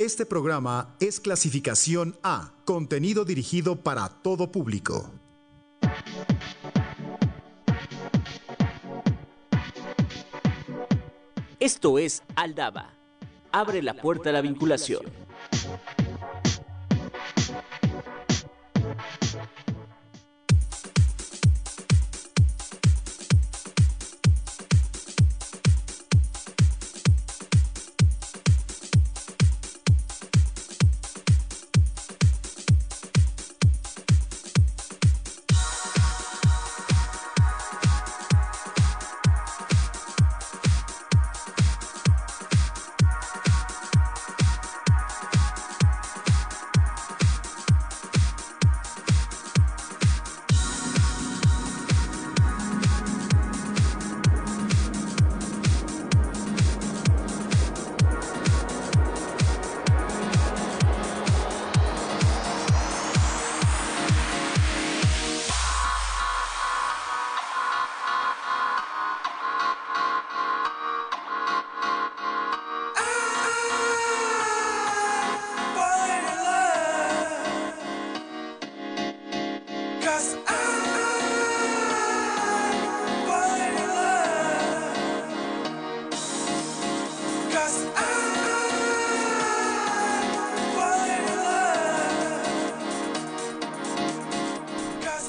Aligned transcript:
Este 0.00 0.24
programa 0.24 0.94
es 1.00 1.18
clasificación 1.18 2.16
A, 2.22 2.52
contenido 2.64 3.24
dirigido 3.24 3.82
para 3.82 4.08
todo 4.08 4.52
público. 4.52 5.10
Esto 11.58 11.98
es 11.98 12.22
Aldaba. 12.36 12.92
Abre 13.50 13.82
la 13.82 13.94
puerta 13.94 14.30
a 14.30 14.32
la 14.34 14.40
vinculación. 14.40 15.02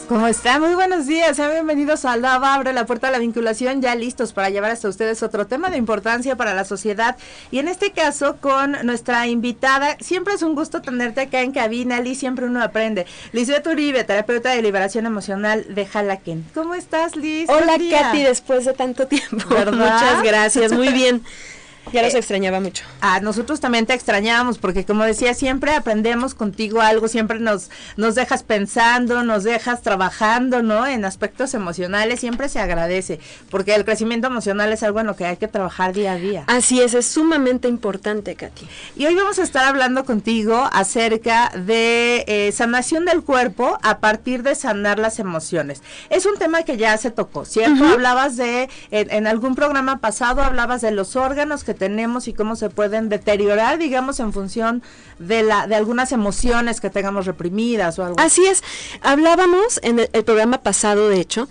¿Cómo 0.10 0.26
están? 0.26 0.60
Muy 0.60 0.74
buenos 0.74 1.06
días, 1.06 1.36
sean 1.36 1.52
bienvenidos 1.52 2.04
a 2.04 2.14
Aldaba, 2.14 2.56
abre 2.56 2.74
la 2.74 2.88
puerta 2.88 3.10
a 3.10 3.12
la 3.12 3.20
vinculación, 3.20 3.80
ya 3.80 3.94
listos 3.94 4.34
para 4.34 4.50
llevar 4.50 4.72
hasta 4.72 4.90
ustedes 4.90 5.22
otro 5.22 5.46
tema 5.46 5.70
de 5.70 5.78
importancia 5.78 6.36
para 6.36 6.56
la 6.56 6.66
sociedad 6.66 7.16
y 7.52 7.60
en 7.60 7.68
este 7.68 7.92
caso 7.92 8.38
con 8.38 8.72
nuestra 8.88 9.28
invitada, 9.28 9.98
siempre 10.00 10.34
es 10.34 10.42
un 10.42 10.56
gusto 10.56 10.82
tenerte 10.82 11.22
acá 11.22 11.42
en 11.42 11.52
cabina, 11.52 12.02
Liz, 12.02 12.18
siempre 12.18 12.48
uno 12.48 12.64
aprende. 12.64 13.06
Lisbeth 13.34 13.68
Uribe, 13.68 14.04
terapeuta 14.04 14.50
de 14.50 14.64
liberación 14.64 15.06
emocional 15.06 15.76
de 15.76 15.86
Jalaquén. 15.86 16.44
¿Cómo 16.56 16.74
estás, 16.74 17.16
Liz? 17.16 17.48
Hola, 17.48 17.74
Katy, 17.74 18.24
después 18.24 18.66
de 18.66 18.74
tanto 18.74 19.06
tiempo. 19.06 19.38
Muchas 19.72 20.24
gracias, 20.24 20.72
muy 20.72 20.92
bien. 20.92 21.22
Ya 21.94 22.02
los 22.02 22.14
eh, 22.14 22.20
extrañaba 22.20 22.60
mucho. 22.60 22.86
A 23.02 23.20
nosotros 23.20 23.60
también 23.60 23.86
te 23.86 23.94
extrañábamos 23.94 24.58
porque 24.58 24.86
como 24.86 25.04
decía, 25.04 25.34
siempre 25.34 25.74
aprendemos 25.74 26.34
contigo 26.34 26.82
algo, 26.82 27.08
siempre 27.08 27.40
nos, 27.40 27.70
nos 27.98 28.16
dejas 28.16 28.44
pensando, 28.44 29.24
nos 29.24 29.44
dejas 29.44 29.82
trabajando, 29.82 30.62
¿no? 30.62 30.86
En 30.88 31.06
aspectos 31.06 31.54
emocionales, 31.54 32.20
siempre 32.20 32.50
se 32.50 32.60
agradece, 32.60 33.20
porque 33.50 33.76
el 33.76 33.86
crecimiento 33.86 34.28
emocional 34.28 34.72
es 34.72 34.84
algo 34.84 35.00
en 35.00 35.08
lo 35.08 35.16
que 35.16 35.26
hay 35.26 35.38
que 35.38 35.48
trabajar 35.48 35.94
día 35.94 36.14
a 36.14 36.16
día. 36.18 36.44
Así 36.48 36.82
es, 36.82 36.94
es 36.94 37.08
sumamente 37.08 37.68
importante, 37.68 38.36
Katy. 38.36 38.68
Y 38.96 39.06
hoy 39.06 39.16
vamos 39.16 39.40
a 39.40 39.44
estar 39.44 39.66
hablando 39.66 40.06
contigo 40.06 40.70
acerca 40.72 41.52
de 41.56 42.24
eh, 42.28 42.52
sanación 42.52 43.06
del 43.06 43.24
cuerpo 43.24 43.78
a 43.82 44.00
partir 44.00 44.44
de 44.44 44.56
sanar 44.56 45.00
las 45.00 45.20
emociones. 45.20 45.82
Es 46.10 46.26
un 46.26 46.38
tema 46.38 46.64
que 46.64 46.78
ya 46.78 46.98
se 46.98 47.12
tocó, 47.12 47.46
¿cierto? 47.46 47.86
Hablabas 47.86 48.38
de, 48.38 48.70
en, 48.92 49.12
en 49.12 49.28
algún 49.28 49.56
programa 49.56 50.00
pasado, 50.00 50.42
hablabas 50.42 50.82
de 50.82 50.92
los 50.92 51.16
órganos 51.16 51.64
que 51.64 51.74
tenemos 51.80 52.28
y 52.28 52.34
cómo 52.34 52.56
se 52.56 52.70
pueden 52.70 53.10
deteriorar, 53.10 53.80
digamos, 53.80 54.20
en 54.20 54.32
función 54.32 54.84
de 55.18 55.42
la 55.42 55.66
de 55.66 55.74
algunas 55.74 56.12
emociones 56.12 56.80
que 56.80 56.92
tengamos 56.92 57.26
reprimidas 57.26 57.98
o 57.98 58.06
algo. 58.06 58.20
Así 58.20 58.46
es. 58.46 58.64
Hablábamos 59.02 59.80
en 59.82 60.00
el, 60.00 60.24
programa 60.24 60.62
pasado, 60.62 61.10
de 61.10 61.20
hecho, 61.20 61.50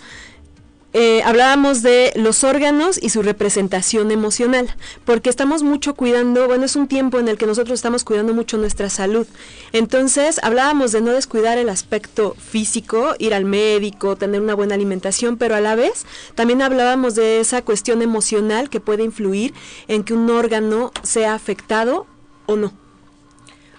eh, 0.94 1.22
hablábamos 1.22 1.82
de 1.82 2.12
los 2.16 2.44
órganos 2.44 2.99
y 3.00 3.10
su 3.10 3.21
representación 3.21 4.10
emocional, 4.10 4.75
porque 5.04 5.28
estamos 5.28 5.62
mucho 5.62 5.94
cuidando, 5.94 6.47
bueno, 6.47 6.65
es 6.65 6.76
un 6.76 6.88
tiempo 6.88 7.19
en 7.19 7.28
el 7.28 7.37
que 7.37 7.47
nosotros 7.47 7.78
estamos 7.78 8.04
cuidando 8.04 8.32
mucho 8.32 8.56
nuestra 8.56 8.88
salud. 8.88 9.26
Entonces, 9.72 10.41
hablábamos 10.43 10.93
de 10.93 11.03
no 11.03 11.12
descuidar 11.12 11.59
el 11.59 11.69
aspecto 11.69 12.34
físico, 12.38 13.15
ir 13.19 13.34
al 13.34 13.44
médico, 13.44 14.16
tener 14.16 14.41
una 14.41 14.54
buena 14.54 14.75
alimentación, 14.75 15.37
pero 15.37 15.54
a 15.56 15.60
la 15.60 15.75
vez 15.75 16.06
también 16.34 16.62
hablábamos 16.62 17.15
de 17.15 17.41
esa 17.41 17.60
cuestión 17.60 18.00
emocional 18.00 18.70
que 18.70 18.81
puede 18.81 19.05
influir 19.05 19.53
en 19.88 20.05
que 20.05 20.15
un 20.15 20.31
órgano 20.31 20.91
sea 21.03 21.34
afectado 21.34 22.06
o 22.47 22.56
no. 22.56 22.72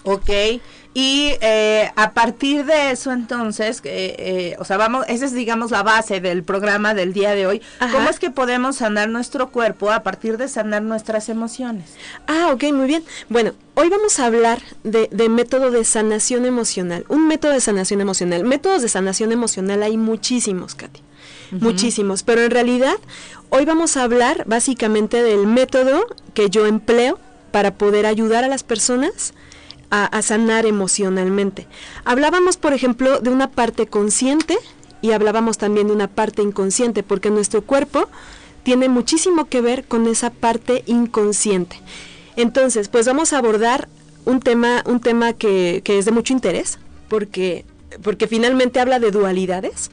Ok. 0.04 0.30
Y 0.94 1.34
eh, 1.42 1.92
a 1.96 2.14
partir 2.14 2.66
de 2.66 2.92
eso, 2.92 3.12
entonces, 3.12 3.80
eh, 3.84 4.16
eh, 4.18 4.56
o 4.58 4.66
sea, 4.66 4.78
vamos, 4.78 5.06
esa 5.08 5.26
es, 5.26 5.34
digamos, 5.34 5.70
la 5.70 5.84
base 5.84 6.20
del 6.20 6.44
programa 6.44 6.96
del 6.96 7.14
día 7.14 7.36
de 7.36 7.46
hoy. 7.46 7.62
¿Cómo 7.92 8.10
es 8.10 8.18
que 8.18 8.32
podemos 8.32 8.78
sanar 8.78 9.08
nuestro 9.08 9.50
cuerpo 9.50 9.92
a 9.92 10.02
partir 10.02 10.38
de 10.38 10.48
sanar 10.48 10.82
nuestras 10.82 11.30
emociones? 11.30 11.92
Ah, 12.28 12.50
ok, 12.54 12.64
muy 12.74 12.88
bien. 12.88 13.04
Bueno, 13.30 13.54
hoy 13.76 13.90
vamos 13.90 14.20
a 14.20 14.26
hablar 14.26 14.62
de, 14.84 15.08
método 15.30 15.70
de 15.70 15.86
sanación 15.86 16.48
emocional. 16.48 17.06
Un 17.08 17.28
método 17.28 17.52
de 17.52 17.62
sanación 17.62 18.02
emocional. 18.02 18.44
Métodos 18.44 18.82
de 18.82 18.90
sanación 18.90 19.32
emocional 19.32 19.84
hay 19.84 19.96
muchísimos, 19.96 20.74
Katy. 20.74 21.02
Muchísimos. 21.52 22.24
Pero 22.24 22.42
en 22.42 22.52
realidad, 22.52 22.96
hoy 23.50 23.66
vamos 23.66 23.96
a 23.96 24.04
hablar 24.04 24.44
básicamente 24.48 25.22
del 25.22 25.46
método 25.46 26.08
que 26.34 26.50
yo 26.50 26.66
empleo 26.66 27.20
para 27.52 27.76
poder 27.76 28.08
ayudar 28.08 28.44
a 28.44 28.48
las 28.48 28.64
personas 28.64 29.34
a, 29.90 30.22
sanar 30.22 30.66
emocionalmente. 30.66 31.68
Hablábamos, 32.06 32.58
por 32.58 32.74
ejemplo, 32.74 33.20
de 33.20 33.30
una 33.30 33.50
parte 33.50 33.88
consciente 33.88 34.58
y 35.02 35.12
hablábamos 35.12 35.58
también 35.58 35.88
de 35.88 35.94
una 35.94 36.08
parte 36.08 36.42
inconsciente, 36.42 37.04
porque 37.04 37.30
nuestro 37.30 37.64
cuerpo 37.64 38.08
tiene 38.64 38.90
muchísimo 38.90 39.46
que 39.46 39.62
ver 39.62 39.86
con 39.86 40.08
esa 40.08 40.30
parte 40.30 40.84
inconsciente. 40.86 41.80
Entonces, 42.36 42.88
pues 42.88 43.06
vamos 43.06 43.34
a 43.34 43.38
abordar 43.40 43.88
un 44.26 44.40
tema, 44.40 44.84
un 44.86 45.00
tema 45.00 45.34
que, 45.34 45.82
que 45.84 45.98
es 45.98 46.06
de 46.06 46.12
mucho 46.12 46.34
interés, 46.34 46.78
porque, 47.08 47.66
porque 48.04 48.28
finalmente 48.28 48.80
habla 48.80 49.00
de 49.00 49.12
dualidades 49.12 49.90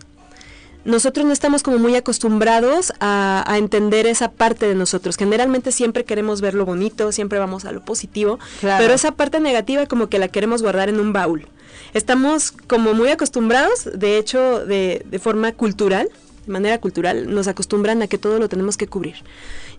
nosotros 0.86 1.26
no 1.26 1.32
estamos 1.32 1.62
como 1.62 1.78
muy 1.78 1.96
acostumbrados 1.96 2.92
a, 3.00 3.44
entender 3.58 4.06
esa 4.06 4.30
parte 4.30 4.66
de 4.66 4.74
nosotros. 4.74 5.16
Generalmente 5.16 5.72
siempre 5.72 6.04
queremos 6.04 6.40
ver 6.40 6.54
lo 6.54 6.64
bonito, 6.64 7.10
siempre 7.12 7.38
vamos 7.38 7.64
a 7.64 7.72
lo 7.72 7.84
positivo, 7.84 8.38
pero 8.60 8.94
esa 8.94 9.12
parte 9.12 9.40
negativa 9.40 9.86
como 9.86 10.08
que 10.08 10.18
la 10.18 10.28
queremos 10.28 10.62
guardar 10.62 10.88
en 10.88 11.00
un 11.00 11.12
baúl. 11.12 11.48
Estamos 11.94 12.52
como 12.52 12.94
muy 12.94 13.08
acostumbrados, 13.08 13.88
de 13.92 14.18
hecho, 14.18 14.64
de, 14.64 15.04
de 15.06 15.18
forma 15.18 15.52
cultural, 15.52 16.08
de 16.46 16.52
manera 16.52 16.78
cultural, 16.78 17.34
nos 17.34 17.48
acostumbran 17.48 18.02
a 18.02 18.06
que 18.06 18.18
todo 18.18 18.38
lo 18.38 18.48
tenemos 18.48 18.76
que 18.76 18.86
cubrir 18.86 19.16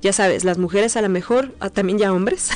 ya 0.02 0.14
sabes, 0.14 0.44
las 0.44 0.58
mujeres 0.58 0.96
a 0.98 1.02
lo 1.02 1.10
mejor, 1.10 1.54
ah, 1.60 1.70
también 1.70 1.98
ya 1.98 2.14
hombres, 2.14 2.50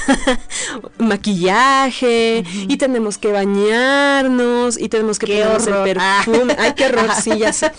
maquillaje, 0.98 2.44
y 2.68 2.78
tenemos 2.78 3.18
que 3.18 3.32
bañarnos, 3.32 4.80
y 4.80 4.90
tenemos 4.90 5.20
que 5.20 5.28
ponernos 5.28 5.68
el 5.68 5.74
perfume. 5.84 6.56
Ay, 6.60 6.74
qué 6.76 6.86
horror, 6.86 7.10
sí, 7.22 7.38
ya 7.38 7.54
sé. 7.54 7.72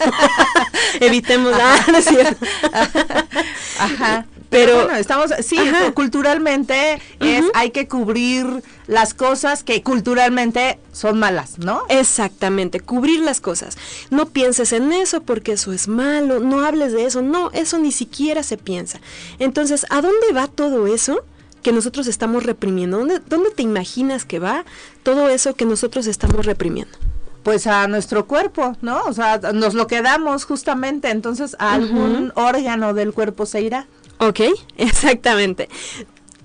Evitemos, 1.01 1.55
ah, 1.55 1.79
no 1.91 1.99
es 1.99 2.05
cierto. 2.05 2.47
Ajá. 3.79 4.27
Pero, 4.51 4.85
bueno, 4.85 4.99
estamos, 4.99 5.31
sí, 5.41 5.57
culturalmente 5.95 7.01
es, 7.21 7.45
hay 7.55 7.71
que 7.71 7.89
cubrir 7.89 8.63
las 8.93 9.15
cosas 9.15 9.65
que 9.65 9.83
culturalmente 9.83 10.79
son 10.93 11.19
malas, 11.19 11.59
¿no? 11.59 11.83
Exactamente, 11.89 12.81
cubrir 12.81 13.21
las 13.21 13.41
cosas. 13.41 13.77
No 14.11 14.27
pienses 14.27 14.73
en 14.73 14.93
eso 14.93 15.23
porque 15.23 15.53
eso 15.53 15.73
es 15.73 15.89
malo, 15.89 16.41
no 16.41 16.65
hables 16.65 16.93
de 16.93 17.05
eso, 17.05 17.23
no, 17.23 17.51
eso 17.53 17.79
ni 17.79 17.91
siquiera 17.91 18.43
se 18.43 18.59
piensa. 18.59 19.01
Entonces, 19.39 19.87
¿a 19.91 20.01
dónde 20.01 20.33
va 20.35 20.47
todo 20.47 20.87
eso? 20.87 21.25
que 21.63 21.71
nosotros 21.71 22.09
estamos 22.09 22.43
reprimiendo? 22.43 22.99
¿Dónde, 22.99 23.21
¿Dónde 23.21 23.51
te 23.53 23.63
imaginas 23.63 24.25
que 24.25 24.41
va 24.41 24.65
todo 25.05 25.29
eso 25.29 25.55
que 25.55 25.65
nosotros 25.65 26.09
estamos 26.09 26.45
reprimiendo? 26.45 26.99
pues 27.43 27.67
a 27.67 27.89
nuestro 27.89 28.27
cuerpo, 28.27 28.77
¿no? 28.83 29.03
O 29.05 29.13
sea, 29.13 29.39
nos 29.53 29.75
lo 29.75 29.87
quedamos 29.87 30.45
justamente, 30.45 31.11
entonces 31.11 31.57
a 31.59 31.75
algún 31.75 32.33
órgano 32.37 32.95
del 32.95 33.13
cuerpo 33.13 33.47
se 33.47 33.63
irá. 33.63 33.87
Ok, 34.19 34.41
exactamente. 34.77 35.69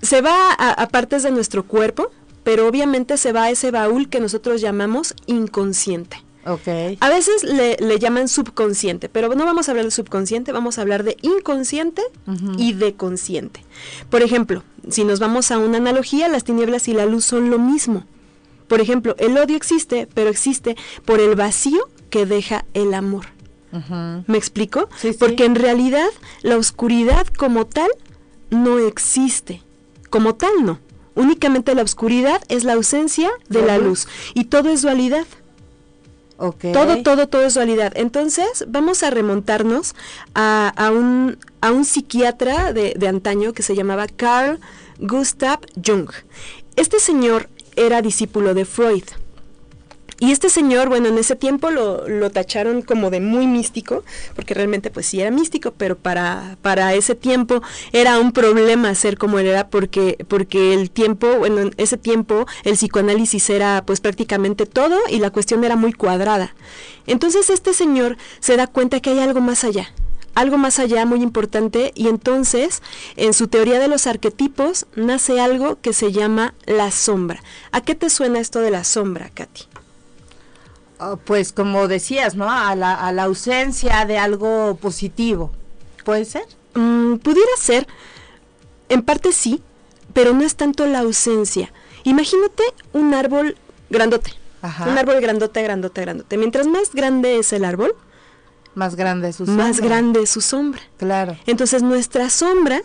Se 0.02 0.20
va 0.20 0.52
a, 0.52 0.88
partes 0.88 1.22
de 1.22 1.30
nuestro 1.30 1.64
cuerpo, 1.64 2.10
pero 2.48 2.66
obviamente 2.66 3.18
se 3.18 3.32
va 3.32 3.42
a 3.42 3.50
ese 3.50 3.70
baúl 3.70 4.08
que 4.08 4.20
nosotros 4.20 4.62
llamamos 4.62 5.14
inconsciente. 5.26 6.24
Ok. 6.46 6.96
A 6.98 7.10
veces 7.10 7.44
le, 7.44 7.76
le 7.78 7.98
llaman 7.98 8.26
subconsciente, 8.26 9.10
pero 9.10 9.34
no 9.34 9.44
vamos 9.44 9.68
a 9.68 9.72
hablar 9.72 9.84
de 9.84 9.90
subconsciente, 9.90 10.50
vamos 10.50 10.78
a 10.78 10.80
hablar 10.80 11.04
de 11.04 11.18
inconsciente 11.20 12.00
y 12.56 12.72
de 12.72 12.94
consciente. 12.94 13.62
Por 14.08 14.22
ejemplo, 14.22 14.62
si 14.88 15.04
nos 15.04 15.20
vamos 15.20 15.50
a 15.50 15.58
una 15.58 15.76
analogía, 15.76 16.26
las 16.28 16.44
tinieblas 16.44 16.88
y 16.88 16.94
la 16.94 17.04
luz 17.04 17.26
son 17.26 17.50
lo 17.50 17.58
mismo. 17.58 18.06
Por 18.66 18.80
ejemplo, 18.80 19.14
el 19.18 19.36
odio 19.36 19.54
existe, 19.54 20.08
pero 20.14 20.30
existe 20.30 20.74
por 21.04 21.20
el 21.20 21.34
vacío 21.34 21.86
que 22.08 22.24
deja 22.24 22.64
el 22.72 22.94
amor. 22.94 23.26
¿Me 24.26 24.38
explico? 24.38 24.88
Sí, 24.96 25.12
sí. 25.12 25.18
Porque 25.18 25.44
en 25.44 25.54
realidad 25.54 26.08
la 26.40 26.56
oscuridad 26.56 27.26
como 27.26 27.66
tal 27.66 27.90
no 28.48 28.78
existe. 28.78 29.60
Como 30.08 30.36
tal 30.36 30.64
no. 30.64 30.78
Únicamente 31.18 31.74
la 31.74 31.82
oscuridad 31.82 32.40
es 32.48 32.62
la 32.62 32.74
ausencia 32.74 33.28
de 33.48 33.62
la 33.62 33.76
luz. 33.76 34.06
Y 34.34 34.44
todo 34.44 34.70
es 34.70 34.82
dualidad. 34.82 35.26
Todo, 36.36 37.02
todo, 37.02 37.26
todo 37.26 37.44
es 37.44 37.54
dualidad. 37.54 37.92
Entonces, 37.96 38.64
vamos 38.68 39.02
a 39.02 39.10
remontarnos 39.10 39.96
a, 40.36 40.72
a 40.76 40.92
un, 40.92 41.36
a 41.60 41.72
un 41.72 41.84
psiquiatra 41.84 42.72
de, 42.72 42.94
de 42.96 43.08
antaño 43.08 43.52
que 43.52 43.64
se 43.64 43.74
llamaba 43.74 44.06
Carl 44.06 44.60
Gustav 45.00 45.58
Jung. 45.84 46.08
Este 46.76 47.00
señor 47.00 47.48
era 47.74 48.00
discípulo 48.00 48.54
de 48.54 48.64
Freud. 48.64 49.02
Y 50.20 50.32
este 50.32 50.50
señor, 50.50 50.88
bueno, 50.88 51.08
en 51.08 51.16
ese 51.16 51.36
tiempo 51.36 51.70
lo, 51.70 52.08
lo 52.08 52.30
tacharon 52.30 52.82
como 52.82 53.10
de 53.10 53.20
muy 53.20 53.46
místico, 53.46 54.02
porque 54.34 54.52
realmente 54.52 54.90
pues 54.90 55.06
sí 55.06 55.20
era 55.20 55.30
místico, 55.30 55.72
pero 55.76 55.96
para, 55.96 56.56
para 56.60 56.92
ese 56.94 57.14
tiempo 57.14 57.62
era 57.92 58.18
un 58.18 58.32
problema 58.32 58.92
ser 58.96 59.16
como 59.16 59.38
él 59.38 59.46
era, 59.46 59.68
porque, 59.68 60.18
porque 60.26 60.74
el 60.74 60.90
tiempo, 60.90 61.38
bueno, 61.38 61.60
en 61.60 61.74
ese 61.76 61.98
tiempo 61.98 62.46
el 62.64 62.74
psicoanálisis 62.74 63.48
era 63.48 63.84
pues 63.86 64.00
prácticamente 64.00 64.66
todo 64.66 64.98
y 65.08 65.20
la 65.20 65.30
cuestión 65.30 65.62
era 65.62 65.76
muy 65.76 65.92
cuadrada. 65.92 66.52
Entonces 67.06 67.48
este 67.48 67.72
señor 67.72 68.16
se 68.40 68.56
da 68.56 68.66
cuenta 68.66 68.98
que 68.98 69.10
hay 69.10 69.20
algo 69.20 69.40
más 69.40 69.62
allá, 69.62 69.92
algo 70.34 70.58
más 70.58 70.80
allá 70.80 71.06
muy 71.06 71.22
importante 71.22 71.92
y 71.94 72.08
entonces 72.08 72.82
en 73.14 73.34
su 73.34 73.46
teoría 73.46 73.78
de 73.78 73.86
los 73.86 74.08
arquetipos 74.08 74.86
nace 74.96 75.40
algo 75.40 75.78
que 75.80 75.92
se 75.92 76.10
llama 76.10 76.54
la 76.66 76.90
sombra. 76.90 77.40
¿A 77.70 77.82
qué 77.82 77.94
te 77.94 78.10
suena 78.10 78.40
esto 78.40 78.60
de 78.60 78.72
la 78.72 78.82
sombra, 78.82 79.30
Katy? 79.32 79.67
Ah, 80.98 81.16
pues 81.22 81.52
como 81.52 81.86
decías, 81.88 82.34
¿no? 82.34 82.50
A 82.50 82.74
la, 82.74 82.94
a 82.94 83.12
la 83.12 83.24
ausencia 83.24 84.04
de 84.04 84.18
algo 84.18 84.76
positivo. 84.80 85.52
¿Puede 86.04 86.24
ser? 86.24 86.44
Mm, 86.74 87.16
pudiera 87.16 87.50
ser, 87.58 87.86
en 88.88 89.02
parte 89.02 89.32
sí, 89.32 89.62
pero 90.12 90.32
no 90.32 90.42
es 90.42 90.56
tanto 90.56 90.86
la 90.86 91.00
ausencia. 91.00 91.72
Imagínate 92.04 92.62
un 92.92 93.14
árbol 93.14 93.56
grandote. 93.90 94.32
Ajá. 94.62 94.86
Un 94.88 94.98
árbol 94.98 95.20
grandote, 95.20 95.62
grandote, 95.62 96.00
grandote. 96.00 96.36
Mientras 96.36 96.66
más 96.66 96.92
grande 96.92 97.38
es 97.38 97.52
el 97.52 97.64
árbol, 97.64 97.94
Más 98.74 98.96
grande 98.96 99.32
su 99.32 99.44
más 99.46 99.76
sombra. 99.76 99.86
grande 99.88 100.22
es 100.22 100.30
su 100.30 100.40
sombra. 100.40 100.80
Claro. 100.96 101.36
Entonces 101.46 101.82
nuestra 101.82 102.28
sombra 102.30 102.80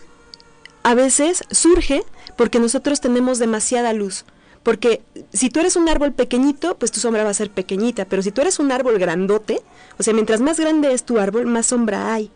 a 0.83 0.93
veces 0.95 1.43
surge 1.51 2.03
porque 2.37 2.59
nosotros 2.59 2.99
tenemos 3.01 3.39
demasiada 3.39 3.93
luz. 3.93 4.25
Porque 4.63 5.01
si 5.33 5.49
tú 5.49 5.59
eres 5.59 5.75
un 5.75 5.89
árbol 5.89 6.13
pequeñito, 6.13 6.77
pues 6.77 6.91
tu 6.91 6.99
sombra 6.99 7.23
va 7.23 7.29
a 7.29 7.33
ser 7.33 7.51
pequeñita. 7.51 8.05
Pero 8.05 8.21
si 8.21 8.31
tú 8.31 8.41
eres 8.41 8.59
un 8.59 8.71
árbol 8.71 8.97
grandote, 8.97 9.61
o 9.99 10.03
sea, 10.03 10.13
mientras 10.13 10.41
más 10.41 10.59
grande 10.59 10.93
es 10.93 11.03
tu 11.03 11.19
árbol, 11.19 11.45
más 11.45 11.67
sombra 11.67 12.13
hay. 12.13 12.31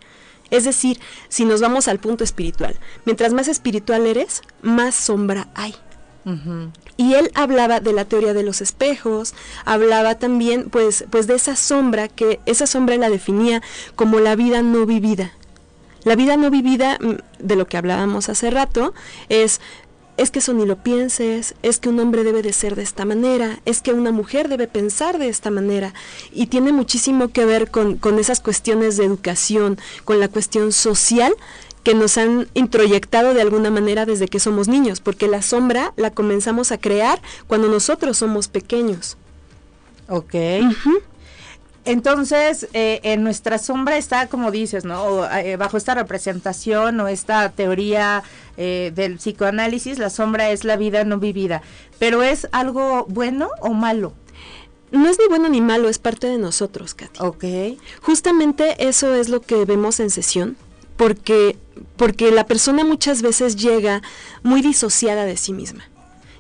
Es 0.50 0.64
decir, 0.64 1.00
si 1.30 1.46
nos 1.46 1.62
vamos 1.62 1.88
al 1.88 2.00
punto 2.00 2.24
espiritual, 2.24 2.76
mientras 3.06 3.34
más 3.34 3.48
espiritual 3.48 4.06
eres, 4.06 4.42
más 4.62 4.96
sombra 4.96 5.48
hay. 5.56 5.76
Y 6.98 7.14
él 7.14 7.32
hablaba 7.36 7.80
de 7.80 7.94
la 7.94 8.04
teoría 8.04 8.34
de 8.34 8.44
los 8.44 8.60
espejos, 8.60 9.34
hablaba 9.64 10.16
también 10.16 10.70
pues, 10.70 11.06
pues 11.10 11.26
de 11.26 11.36
esa 11.36 11.56
sombra, 11.56 12.10
que 12.10 12.42
esa 12.46 12.68
sombra 12.68 12.98
la 12.98 13.10
definía 13.10 13.62
como 13.96 14.20
la 14.20 14.36
vida 14.36 14.62
no 14.62 14.86
vivida. 14.86 15.32
La 16.04 16.16
vida 16.16 16.36
no 16.36 16.50
vivida, 16.50 16.98
mm, 17.00 17.16
de 17.40 17.56
lo 17.56 17.68
que 17.68 17.78
hablábamos 17.78 18.28
hace 18.30 18.50
rato, 18.50 18.94
es, 19.30 19.62
es 20.18 20.32
que 20.32 20.40
eso 20.40 20.54
ni 20.54 20.66
lo 20.66 20.78
pienses, 20.78 21.56
es 21.62 21.80
que 21.80 21.90
un 21.90 22.00
hombre 22.00 22.24
debe 22.24 22.42
de 22.42 22.54
ser 22.54 22.76
de 22.76 22.84
esta 22.84 23.06
manera, 23.06 23.60
es 23.66 23.82
que 23.82 23.94
una 23.94 24.12
mujer 24.12 24.50
debe 24.50 24.68
pensar 24.68 25.20
de 25.20 25.30
esta 25.30 25.52
manera. 25.52 25.94
Y 26.32 26.48
tiene 26.48 26.74
muchísimo 26.74 27.30
que 27.30 27.46
ver 27.46 27.70
con, 27.70 27.98
con 27.98 28.20
esas 28.20 28.40
cuestiones 28.40 28.98
de 28.98 29.06
educación, 29.06 29.78
con 30.04 30.20
la 30.20 30.28
cuestión 30.28 30.72
social 30.72 31.34
que 31.84 31.94
nos 31.94 32.18
han 32.18 32.50
introyectado 32.54 33.34
de 33.34 33.42
alguna 33.42 33.70
manera 33.72 34.06
desde 34.06 34.28
que 34.28 34.42
somos 34.42 34.68
niños, 34.68 35.00
porque 35.00 35.28
la 35.28 35.42
sombra 35.42 35.94
la 35.96 36.12
comenzamos 36.12 36.74
a 36.74 36.78
crear 36.78 37.22
cuando 37.48 37.70
nosotros 37.70 38.18
somos 38.18 38.50
pequeños. 38.50 39.16
Ok. 40.10 40.34
Entonces, 41.88 42.68
eh, 42.74 43.00
en 43.04 43.24
nuestra 43.24 43.58
sombra 43.58 43.98
está, 43.98 44.28
como 44.28 44.52
dices, 44.52 44.84
¿no? 44.84 45.04
O, 45.04 45.26
eh, 45.26 45.56
bajo 45.56 45.78
esta 45.78 45.96
representación 45.96 47.00
o 47.00 47.08
esta 47.08 47.50
teoría 47.52 48.24
eh, 48.58 48.92
del 48.94 49.18
psicoanálisis, 49.18 49.98
la 49.98 50.10
sombra 50.10 50.52
es 50.52 50.66
la 50.66 50.76
vida 50.76 51.06
no 51.06 51.18
vivida. 51.18 51.62
Pero 51.98 52.24
¿es 52.24 52.48
algo 52.52 53.06
bueno 53.08 53.50
o 53.62 53.70
malo? 53.70 54.14
No 54.92 55.10
es 55.10 55.18
ni 55.20 55.28
bueno 55.28 55.50
ni 55.50 55.62
malo, 55.62 55.90
es 55.90 55.98
parte 55.98 56.28
de 56.28 56.38
nosotros, 56.38 56.94
Katy. 56.94 57.20
Ok. 57.22 57.44
Justamente 58.02 58.88
eso 58.88 59.14
es 59.16 59.30
lo 59.30 59.42
que 59.42 59.66
vemos 59.66 60.00
en 60.00 60.10
sesión, 60.10 60.58
porque, 60.98 61.58
porque 61.96 62.32
la 62.32 62.46
persona 62.46 62.84
muchas 62.84 63.22
veces 63.22 63.56
llega 63.56 64.02
muy 64.44 64.62
disociada 64.62 65.26
de 65.26 65.38
sí 65.38 65.54
misma. 65.54 65.84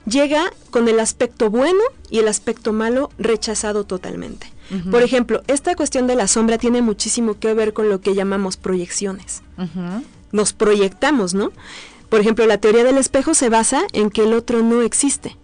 Llega 0.05 0.51
con 0.71 0.88
el 0.88 0.99
aspecto 0.99 1.49
bueno 1.49 1.81
y 2.09 2.19
el 2.19 2.27
aspecto 2.27 2.71
malo 2.71 3.11
rechazado 3.17 3.85
totalmente. 3.85 4.47
Por 4.91 5.01
ejemplo, 5.03 5.43
esta 5.47 5.75
cuestión 5.75 6.07
de 6.07 6.15
la 6.15 6.27
sombra 6.27 6.57
tiene 6.57 6.81
muchísimo 6.81 7.39
que 7.39 7.53
ver 7.53 7.73
con 7.73 7.89
lo 7.89 8.01
que 8.01 8.15
llamamos 8.15 8.57
proyecciones. 8.57 9.43
Nos 10.31 10.53
proyectamos, 10.53 11.33
¿no? 11.33 11.51
Por 12.09 12.19
ejemplo, 12.19 12.45
la 12.45 12.57
teoría 12.57 12.83
del 12.83 12.97
espejo 12.97 13.33
se 13.33 13.49
basa 13.49 13.83
en 13.93 14.09
que 14.09 14.23
el 14.23 14.33
otro 14.33 14.63
no 14.63 14.81
existe. 14.81 15.37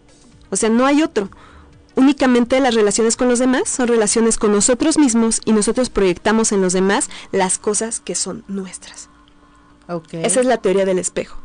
O 0.49 0.55
sea, 0.55 0.69
no 0.69 0.85
hay 0.85 1.03
otro. 1.03 1.29
Únicamente 1.95 2.59
las 2.59 2.73
relaciones 2.73 3.17
con 3.17 3.27
los 3.27 3.39
demás 3.39 3.69
son 3.69 3.87
relaciones 3.87 4.37
con 4.37 4.51
nosotros 4.51 4.97
mismos 4.97 5.41
y 5.45 5.53
nosotros 5.53 5.89
proyectamos 5.89 6.51
en 6.51 6.61
los 6.61 6.73
demás 6.73 7.09
las 7.31 7.57
cosas 7.59 7.99
que 7.99 8.15
son 8.15 8.43
nuestras. 8.47 9.09
Ok. 9.87 10.13
Esa 10.13 10.39
es 10.39 10.45
la 10.45 10.57
teoría 10.57 10.85
del 10.85 10.99
espejo. 10.99 11.37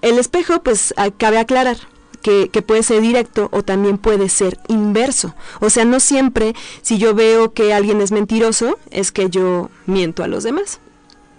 El 0.00 0.18
espejo, 0.18 0.62
pues 0.62 0.94
cabe 1.18 1.38
aclarar 1.38 1.76
que, 2.22 2.62
puede 2.62 2.82
ser 2.82 3.00
directo 3.00 3.48
o 3.52 3.62
también 3.62 3.98
puede 3.98 4.28
ser 4.28 4.58
inverso. 4.68 5.34
O 5.60 5.70
sea, 5.70 5.84
no 5.84 6.00
siempre 6.00 6.54
si 6.82 6.98
yo 6.98 7.14
veo 7.14 7.52
que 7.52 7.72
alguien 7.72 8.00
es 8.00 8.12
mentiroso 8.12 8.78
es 8.90 9.12
que 9.12 9.30
yo 9.30 9.70
miento 9.86 10.22
a 10.22 10.28
los 10.28 10.44
demás. 10.44 10.80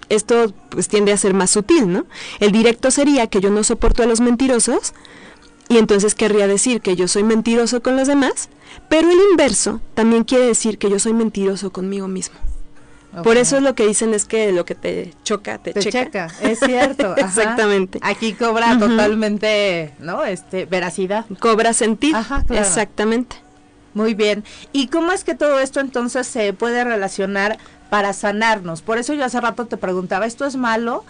Esto 0.09 0.51
pues 0.69 0.87
tiende 0.87 1.11
a 1.11 1.17
ser 1.17 1.33
más 1.33 1.51
sutil, 1.51 1.91
¿no? 1.91 2.05
El 2.39 2.51
directo 2.51 2.89
sería 2.89 3.27
que 3.27 3.41
yo 3.41 3.51
no 3.51 3.63
soporto 3.63 4.01
a 4.01 4.07
los 4.07 4.21
mentirosos 4.21 4.93
y 5.67 5.77
entonces 5.77 6.15
querría 6.15 6.47
decir 6.47 6.81
que 6.81 6.95
yo 6.95 7.07
soy 7.07 7.23
mentiroso 7.23 7.83
con 7.83 7.95
los 7.95 8.07
demás, 8.07 8.49
pero 8.89 9.11
el 9.11 9.19
inverso 9.29 9.81
también 9.93 10.23
quiere 10.23 10.45
decir 10.45 10.79
que 10.79 10.89
yo 10.89 10.97
soy 10.97 11.13
mentiroso 11.13 11.71
conmigo 11.71 12.07
mismo. 12.07 12.48
Por 13.23 13.37
eso 13.37 13.59
lo 13.59 13.73
que 13.75 13.87
dicen 13.87 14.13
es 14.13 14.25
que 14.25 14.51
lo 14.51 14.65
que 14.65 14.75
te 14.75 15.13
choca, 15.23 15.57
te, 15.57 15.73
Te 15.73 15.79
checa. 15.81 16.03
checa, 16.05 16.27
es 16.41 16.59
cierto. 16.59 17.11
ajá. 17.17 17.21
Exactamente. 17.27 17.99
Aquí 18.03 18.33
cobra 18.33 18.77
totalmente, 18.77 19.93
¿no? 19.99 20.23
Este, 20.23 20.65
veracidad. 20.65 21.25
Cobra 21.39 21.73
sentido. 21.73 22.17
Ajá, 22.17 22.43
claro. 22.45 22.61
Exactamente. 22.65 23.35
Muy 23.95 24.13
bien. 24.13 24.43
¿Y 24.71 24.87
cómo 24.87 25.11
es 25.11 25.23
que 25.23 25.33
todo 25.35 25.59
esto 25.59 25.79
entonces 25.79 26.27
se 26.27 26.53
puede 26.53 26.83
relacionar 26.83 27.57
para 27.89 28.13
sanarnos? 28.13 28.83
Por 28.83 28.99
eso 28.99 29.13
yo 29.15 29.25
hace 29.25 29.41
rato 29.41 29.65
te 29.65 29.77
preguntaba, 29.77 30.27
¿esto 30.27 30.45
es 30.45 30.55
malo? 30.55 31.03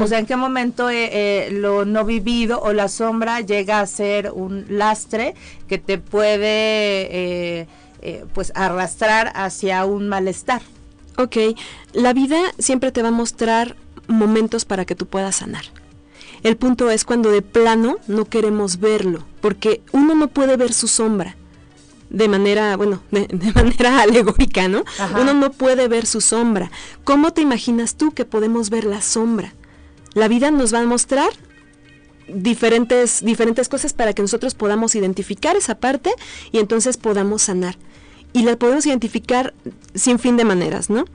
O- 0.00 0.06
sea, 0.08 0.18
¿en 0.18 0.26
qué 0.26 0.34
momento 0.34 0.90
eh, 0.90 1.08
eh, 1.12 1.48
lo 1.52 1.84
no 1.84 2.04
vivido 2.04 2.60
o 2.60 2.72
la 2.72 2.88
sombra 2.88 3.40
llega 3.40 3.78
a 3.78 3.86
ser 3.86 4.32
un 4.32 4.66
lastre 4.68 5.34
que 5.68 5.78
te 5.78 5.98
puede, 5.98 6.40
eh, 7.60 7.66
eh, 8.02 8.24
pues, 8.34 8.50
arrastrar 8.56 9.30
hacia 9.36 9.84
un 9.84 10.08
malestar? 10.08 10.60
Ok, 11.16 11.36
la 11.92 12.12
vida 12.12 12.40
siempre 12.58 12.92
te 12.92 13.02
va 13.02 13.08
a 13.08 13.12
mostrar 13.12 13.76
momentos 14.08 14.64
para 14.64 14.84
que 14.84 14.94
tú 14.94 15.06
puedas 15.06 15.36
sanar. 15.36 15.64
El 16.42 16.56
punto 16.56 16.90
es 16.90 17.04
cuando 17.04 17.30
de 17.30 17.42
plano 17.42 17.96
no 18.06 18.26
queremos 18.26 18.80
verlo, 18.80 19.24
porque 19.40 19.80
uno 19.92 20.14
no 20.14 20.28
puede 20.28 20.56
ver 20.56 20.72
su 20.72 20.88
sombra 20.88 21.36
de 22.10 22.28
manera, 22.28 22.76
bueno, 22.76 23.02
de, 23.10 23.26
de 23.26 23.52
manera 23.54 24.02
alegórica, 24.02 24.68
¿no? 24.68 24.84
Ajá. 24.98 25.20
Uno 25.20 25.34
no 25.34 25.50
puede 25.52 25.88
ver 25.88 26.06
su 26.06 26.20
sombra. 26.20 26.70
¿Cómo 27.02 27.32
te 27.32 27.40
imaginas 27.40 27.96
tú 27.96 28.12
que 28.12 28.24
podemos 28.24 28.70
ver 28.70 28.84
la 28.84 29.00
sombra? 29.00 29.54
La 30.14 30.28
vida 30.28 30.50
nos 30.50 30.72
va 30.72 30.80
a 30.80 30.86
mostrar 30.86 31.30
diferentes, 32.28 33.24
diferentes 33.24 33.68
cosas 33.68 33.92
para 33.92 34.12
que 34.12 34.22
nosotros 34.22 34.54
podamos 34.54 34.94
identificar 34.94 35.56
esa 35.56 35.76
parte 35.76 36.12
y 36.52 36.58
entonces 36.58 36.96
podamos 36.96 37.42
sanar. 37.42 37.76
Y 38.34 38.42
la 38.42 38.56
podemos 38.56 38.84
identificar 38.84 39.54
sin 39.94 40.18
fin 40.18 40.36
de 40.36 40.44
maneras, 40.44 40.90
¿no? 40.90 41.06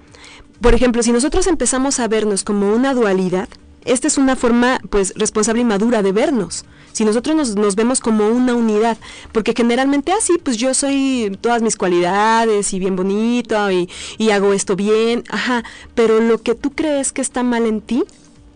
Por 0.62 0.74
ejemplo, 0.74 1.04
si 1.04 1.12
nosotros 1.12 1.46
empezamos 1.46 2.00
a 2.00 2.08
vernos 2.08 2.44
como 2.44 2.74
una 2.74 2.96
dualidad, 2.96 3.48
esta 3.86 4.08
es 4.08 4.18
una 4.18 4.36
forma 4.36 4.80
pues 4.90 5.14
responsable 5.16 5.62
y 5.62 5.66
madura 5.66 6.02
de 6.02 6.12
vernos. 6.12 6.66
Si 6.92 7.06
nosotros 7.06 7.36
nos, 7.36 7.56
nos 7.56 7.76
vemos 7.76 8.00
como 8.00 8.28
una 8.28 8.56
unidad, 8.56 8.98
porque 9.32 9.54
generalmente 9.56 10.12
así, 10.12 10.34
pues 10.42 10.58
yo 10.58 10.74
soy 10.74 11.38
todas 11.40 11.62
mis 11.62 11.76
cualidades 11.76 12.74
y 12.74 12.80
bien 12.80 12.96
bonito 12.96 13.72
y, 13.72 13.90
y 14.18 14.32
hago 14.32 14.54
esto 14.54 14.76
bien, 14.76 15.24
ajá, 15.30 15.64
pero 15.96 16.20
lo 16.20 16.42
que 16.42 16.56
tú 16.56 16.72
crees 16.72 17.12
que 17.12 17.22
está 17.22 17.44
mal 17.44 17.66
en 17.68 17.82
ti, 17.82 18.04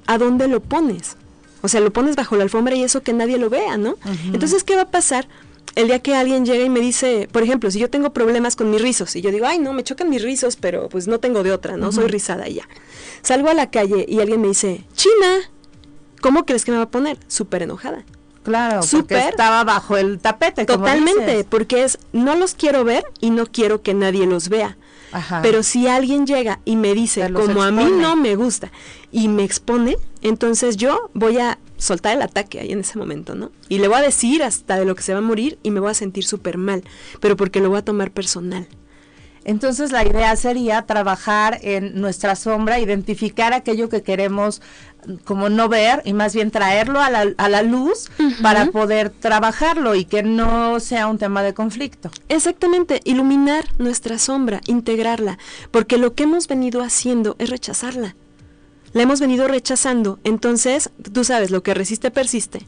¿a 0.08 0.18
dónde 0.18 0.48
lo 0.48 0.62
pones? 0.62 1.16
O 1.62 1.70
sea, 1.70 1.80
lo 1.80 1.94
pones 1.94 2.18
bajo 2.18 2.36
la 2.36 2.44
alfombra 2.44 2.76
y 2.76 2.84
eso 2.84 3.04
que 3.04 3.14
nadie 3.14 3.38
lo 3.38 3.50
vea, 3.50 3.78
¿no? 3.78 3.96
Entonces, 4.34 4.66
¿qué 4.66 4.76
va 4.76 4.82
a 4.82 4.92
pasar? 4.92 5.28
El 5.76 5.88
día 5.88 6.00
que 6.00 6.16
alguien 6.16 6.46
llega 6.46 6.64
y 6.64 6.70
me 6.70 6.80
dice, 6.80 7.28
por 7.32 7.44
ejemplo, 7.44 7.72
si 7.72 7.80
yo 7.80 7.90
tengo 7.90 8.14
problemas 8.14 8.56
con 8.56 8.70
mis 8.70 8.82
rizos 8.82 9.16
y 9.16 9.22
yo 9.22 9.32
digo, 9.32 9.46
ay, 9.48 9.60
no, 9.60 9.74
me 9.74 9.84
chocan 9.84 10.10
mis 10.10 10.22
rizos, 10.22 10.56
pero 10.56 10.90
pues 10.90 11.08
no 11.08 11.20
tengo 11.20 11.44
de 11.44 11.52
otra, 11.52 11.78
¿no? 11.78 11.92
Soy 11.92 12.08
rizada 12.08 12.48
y 12.48 12.56
ya. 12.56 12.68
Salgo 13.22 13.50
a 13.50 13.54
la 13.54 13.70
calle 13.72 14.06
y 14.08 14.20
alguien 14.20 14.42
me 14.42 14.50
dice, 14.50 14.84
China, 14.94 15.50
¿cómo 16.22 16.46
crees 16.46 16.66
que 16.66 16.72
me 16.72 16.78
va 16.78 16.84
a 16.84 16.90
poner? 16.92 17.18
Súper 17.28 17.64
enojada. 17.64 18.04
Claro, 18.44 18.82
porque 18.82 18.88
Súper. 18.88 19.30
estaba 19.30 19.64
bajo 19.64 19.98
el 19.98 20.20
tapete. 20.20 20.66
como 20.66 20.80
Totalmente, 20.80 21.32
dices. 21.32 21.46
porque 21.50 21.84
es, 21.84 21.98
no 22.12 22.36
los 22.36 22.56
quiero 22.56 22.84
ver 22.84 23.06
y 23.22 23.30
no 23.30 23.46
quiero 23.46 23.82
que 23.82 23.94
nadie 23.94 24.26
los 24.26 24.50
vea. 24.50 24.78
Ajá. 25.14 25.42
Pero 25.42 25.64
si 25.64 25.88
alguien 25.88 26.26
llega 26.28 26.60
y 26.66 26.76
me 26.76 26.94
dice, 26.94 27.32
como 27.32 27.64
a 27.64 27.72
mí 27.72 27.86
no 27.86 28.16
me 28.16 28.36
gusta, 28.36 28.72
y 29.14 29.28
me 29.28 29.44
expone, 29.44 29.96
entonces 30.24 30.76
yo 30.76 31.10
voy 31.14 31.38
a 31.38 31.60
soltar 31.78 32.16
el 32.16 32.24
ataque 32.24 32.60
ahí 32.60 32.72
en 32.72 32.80
ese 32.80 32.98
momento, 32.98 33.36
¿no? 33.36 33.52
Y 33.70 33.78
le 33.78 33.88
voy 33.88 33.98
a 33.98 34.02
decir 34.02 34.42
hasta 34.42 34.76
de 34.78 34.86
lo 34.86 34.96
que 34.96 35.04
se 35.04 35.14
va 35.14 35.20
a 35.20 35.22
morir 35.22 35.60
y 35.62 35.70
me 35.70 35.80
voy 35.80 35.92
a 35.92 35.94
sentir 35.94 36.26
súper 36.26 36.58
mal, 36.58 36.84
pero 37.22 37.38
porque 37.38 37.62
lo 37.62 37.70
voy 37.70 37.78
a 37.78 37.86
tomar 37.86 38.12
personal. 38.12 38.68
Entonces 39.46 39.92
la 39.92 40.04
idea 40.04 40.36
sería 40.36 40.82
trabajar 40.84 41.60
en 41.62 42.00
nuestra 42.02 42.36
sombra, 42.36 42.80
identificar 42.80 43.54
aquello 43.54 43.88
que 43.90 44.02
queremos 44.02 44.62
mm, 45.06 45.16
como 45.26 45.50
no 45.50 45.70
ver 45.70 46.02
y 46.06 46.14
más 46.14 46.34
bien 46.34 46.50
traerlo 46.50 47.00
a 47.00 47.12
la, 47.12 47.34
a 47.38 47.50
la 47.50 47.62
luz 47.62 48.10
para 48.42 48.68
poder 48.68 49.12
trabajarlo 49.12 49.94
y 49.94 50.06
que 50.06 50.24
no 50.24 50.80
sea 50.80 51.08
un 51.08 51.20
tema 51.20 51.44
de 51.44 51.54
conflicto. 51.54 52.10
Exactamente, 52.30 53.02
iluminar 53.04 53.66
nuestra 53.78 54.18
sombra, 54.18 54.62
integrarla, 54.66 55.38
porque 55.70 55.98
lo 55.98 56.14
que 56.16 56.24
hemos 56.24 56.48
venido 56.48 56.82
haciendo 56.82 57.36
es 57.38 57.52
rechazarla. 57.52 58.16
La 58.94 59.04
hemos 59.04 59.20
venido 59.20 59.48
rechazando, 59.48 60.20
entonces 60.24 60.92
tú 61.12 61.24
sabes, 61.24 61.52
lo 61.52 61.64
que 61.64 61.74
resiste 61.74 62.12
persiste. 62.12 62.68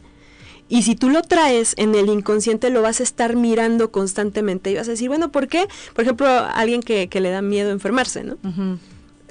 Y 0.68 0.82
si 0.82 0.96
tú 0.96 1.10
lo 1.10 1.22
traes 1.22 1.76
en 1.78 1.94
el 1.94 2.10
inconsciente, 2.10 2.72
lo 2.72 2.82
vas 2.82 3.00
a 3.00 3.04
estar 3.04 3.36
mirando 3.36 3.92
constantemente 3.92 4.72
y 4.72 4.76
vas 4.76 4.88
a 4.88 4.92
decir, 4.92 5.10
bueno, 5.10 5.32
¿por 5.32 5.48
qué? 5.48 5.68
Por 5.94 6.04
ejemplo, 6.04 6.28
alguien 6.28 6.82
que, 6.82 7.08
que 7.08 7.22
le 7.22 7.30
da 7.30 7.44
miedo 7.44 7.70
enfermarse, 7.70 8.24
¿no? 8.24 8.38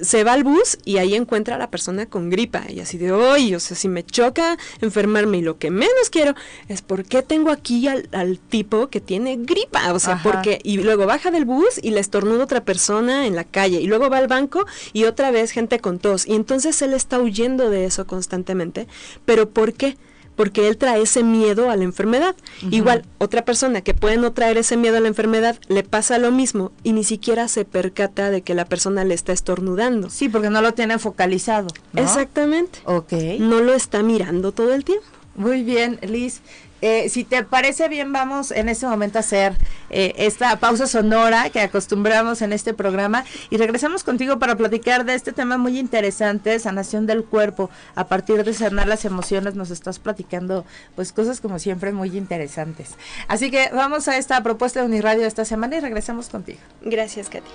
Se 0.00 0.24
va 0.24 0.32
al 0.32 0.44
bus 0.44 0.78
y 0.84 0.98
ahí 0.98 1.14
encuentra 1.14 1.54
a 1.56 1.58
la 1.58 1.70
persona 1.70 2.06
con 2.06 2.30
gripa 2.30 2.64
y 2.68 2.80
así 2.80 2.98
de 2.98 3.12
hoy, 3.12 3.54
o 3.54 3.60
sea, 3.60 3.76
si 3.76 3.88
me 3.88 4.04
choca 4.04 4.58
enfermarme 4.80 5.38
y 5.38 5.42
lo 5.42 5.58
que 5.58 5.70
menos 5.70 6.10
quiero 6.10 6.34
es 6.68 6.82
por 6.82 7.04
qué 7.04 7.22
tengo 7.22 7.50
aquí 7.50 7.86
al, 7.88 8.08
al 8.12 8.38
tipo 8.38 8.88
que 8.88 9.00
tiene 9.00 9.36
gripa, 9.36 9.92
o 9.92 9.98
sea, 9.98 10.14
Ajá. 10.14 10.30
porque 10.30 10.58
y 10.62 10.78
luego 10.78 11.06
baja 11.06 11.30
del 11.30 11.44
bus 11.44 11.78
y 11.82 11.90
le 11.90 12.00
estornuda 12.00 12.44
otra 12.44 12.64
persona 12.64 13.26
en 13.26 13.36
la 13.36 13.44
calle 13.44 13.80
y 13.80 13.86
luego 13.86 14.10
va 14.10 14.18
al 14.18 14.28
banco 14.28 14.66
y 14.92 15.04
otra 15.04 15.30
vez 15.30 15.50
gente 15.50 15.78
con 15.78 15.98
tos 15.98 16.26
y 16.26 16.34
entonces 16.34 16.80
él 16.82 16.94
está 16.94 17.18
huyendo 17.18 17.70
de 17.70 17.84
eso 17.84 18.06
constantemente, 18.06 18.88
pero 19.24 19.50
¿por 19.50 19.72
qué? 19.72 19.96
Porque 20.36 20.68
él 20.68 20.76
trae 20.76 21.02
ese 21.02 21.22
miedo 21.22 21.70
a 21.70 21.76
la 21.76 21.84
enfermedad. 21.84 22.34
Igual, 22.70 23.04
otra 23.18 23.44
persona 23.44 23.82
que 23.82 23.94
puede 23.94 24.16
no 24.16 24.32
traer 24.32 24.58
ese 24.58 24.76
miedo 24.76 24.96
a 24.96 25.00
la 25.00 25.08
enfermedad, 25.08 25.58
le 25.68 25.82
pasa 25.82 26.18
lo 26.18 26.30
mismo 26.32 26.72
y 26.82 26.92
ni 26.92 27.04
siquiera 27.04 27.48
se 27.48 27.64
percata 27.64 28.30
de 28.30 28.42
que 28.42 28.54
la 28.54 28.64
persona 28.64 29.04
le 29.04 29.14
está 29.14 29.32
estornudando. 29.32 30.10
Sí, 30.10 30.28
porque 30.28 30.50
no 30.50 30.60
lo 30.60 30.72
tienen 30.72 30.98
focalizado. 30.98 31.68
¿no? 31.92 32.02
Exactamente. 32.02 32.80
Ok. 32.84 33.12
No 33.38 33.60
lo 33.60 33.74
está 33.74 34.02
mirando 34.02 34.52
todo 34.52 34.74
el 34.74 34.84
tiempo. 34.84 35.06
Muy 35.36 35.62
bien, 35.64 35.98
Liz. 36.02 36.42
Eh, 36.86 37.08
si 37.08 37.24
te 37.24 37.42
parece 37.44 37.88
bien, 37.88 38.12
vamos 38.12 38.50
en 38.50 38.68
este 38.68 38.86
momento 38.86 39.16
a 39.16 39.20
hacer 39.20 39.56
eh, 39.88 40.12
esta 40.18 40.54
pausa 40.60 40.86
sonora 40.86 41.48
que 41.48 41.62
acostumbramos 41.62 42.42
en 42.42 42.52
este 42.52 42.74
programa 42.74 43.24
y 43.48 43.56
regresamos 43.56 44.04
contigo 44.04 44.38
para 44.38 44.54
platicar 44.54 45.06
de 45.06 45.14
este 45.14 45.32
tema 45.32 45.56
muy 45.56 45.78
interesante, 45.78 46.58
sanación 46.58 47.06
del 47.06 47.24
cuerpo. 47.24 47.70
A 47.94 48.06
partir 48.06 48.44
de 48.44 48.52
sanar 48.52 48.86
las 48.86 49.06
emociones 49.06 49.54
nos 49.54 49.70
estás 49.70 49.98
platicando 49.98 50.66
pues 50.94 51.14
cosas 51.14 51.40
como 51.40 51.58
siempre 51.58 51.90
muy 51.90 52.14
interesantes. 52.18 52.96
Así 53.28 53.50
que 53.50 53.70
vamos 53.72 54.06
a 54.08 54.18
esta 54.18 54.42
propuesta 54.42 54.80
de 54.80 54.86
Uniradio 54.86 55.26
esta 55.26 55.46
semana 55.46 55.78
y 55.78 55.80
regresamos 55.80 56.28
contigo. 56.28 56.58
Gracias, 56.82 57.30
Katy. 57.30 57.48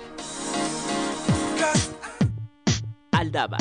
Aldaba. 3.12 3.58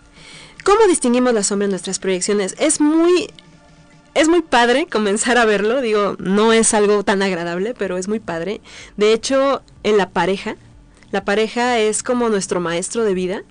¿Cómo 0.64 0.86
distinguimos 0.88 1.34
la 1.34 1.42
sombra 1.42 1.64
en 1.66 1.70
nuestras 1.72 1.98
proyecciones? 1.98 2.54
Es 2.58 2.80
muy 2.80 3.30
es 4.18 4.28
muy 4.28 4.42
padre 4.42 4.88
comenzar 4.90 5.38
a 5.38 5.44
verlo, 5.44 5.80
digo, 5.80 6.16
no 6.18 6.52
es 6.52 6.74
algo 6.74 7.04
tan 7.04 7.22
agradable, 7.22 7.72
pero 7.78 7.96
es 7.96 8.08
muy 8.08 8.18
padre. 8.18 8.60
De 8.96 9.12
hecho, 9.12 9.62
en 9.84 9.96
la 9.96 10.10
pareja, 10.10 10.56
la 11.12 11.24
pareja 11.24 11.78
es 11.78 12.02
como 12.02 12.28
nuestro 12.28 12.58
maestro 12.58 13.04
de 13.04 13.14
vida. 13.14 13.42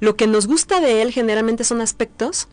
Lo 0.00 0.14
que 0.14 0.26
nos 0.26 0.46
gusta 0.46 0.80
de 0.80 1.00
él 1.00 1.10
generalmente 1.10 1.64
son 1.64 1.80
aspectos 1.80 2.48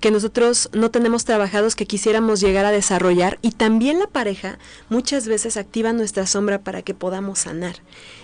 que 0.00 0.10
nosotros 0.10 0.70
no 0.72 0.90
tenemos 0.90 1.24
trabajados 1.24 1.76
que 1.76 1.86
quisiéramos 1.86 2.40
llegar 2.40 2.64
a 2.64 2.72
desarrollar 2.72 3.38
y 3.42 3.52
también 3.52 4.00
la 4.00 4.06
pareja 4.08 4.58
muchas 4.88 5.26
veces 5.26 5.56
activa 5.56 5.92
nuestra 5.92 6.26
sombra 6.26 6.58
para 6.58 6.82
que 6.82 6.94
podamos 6.94 7.40
sanar. 7.40 7.76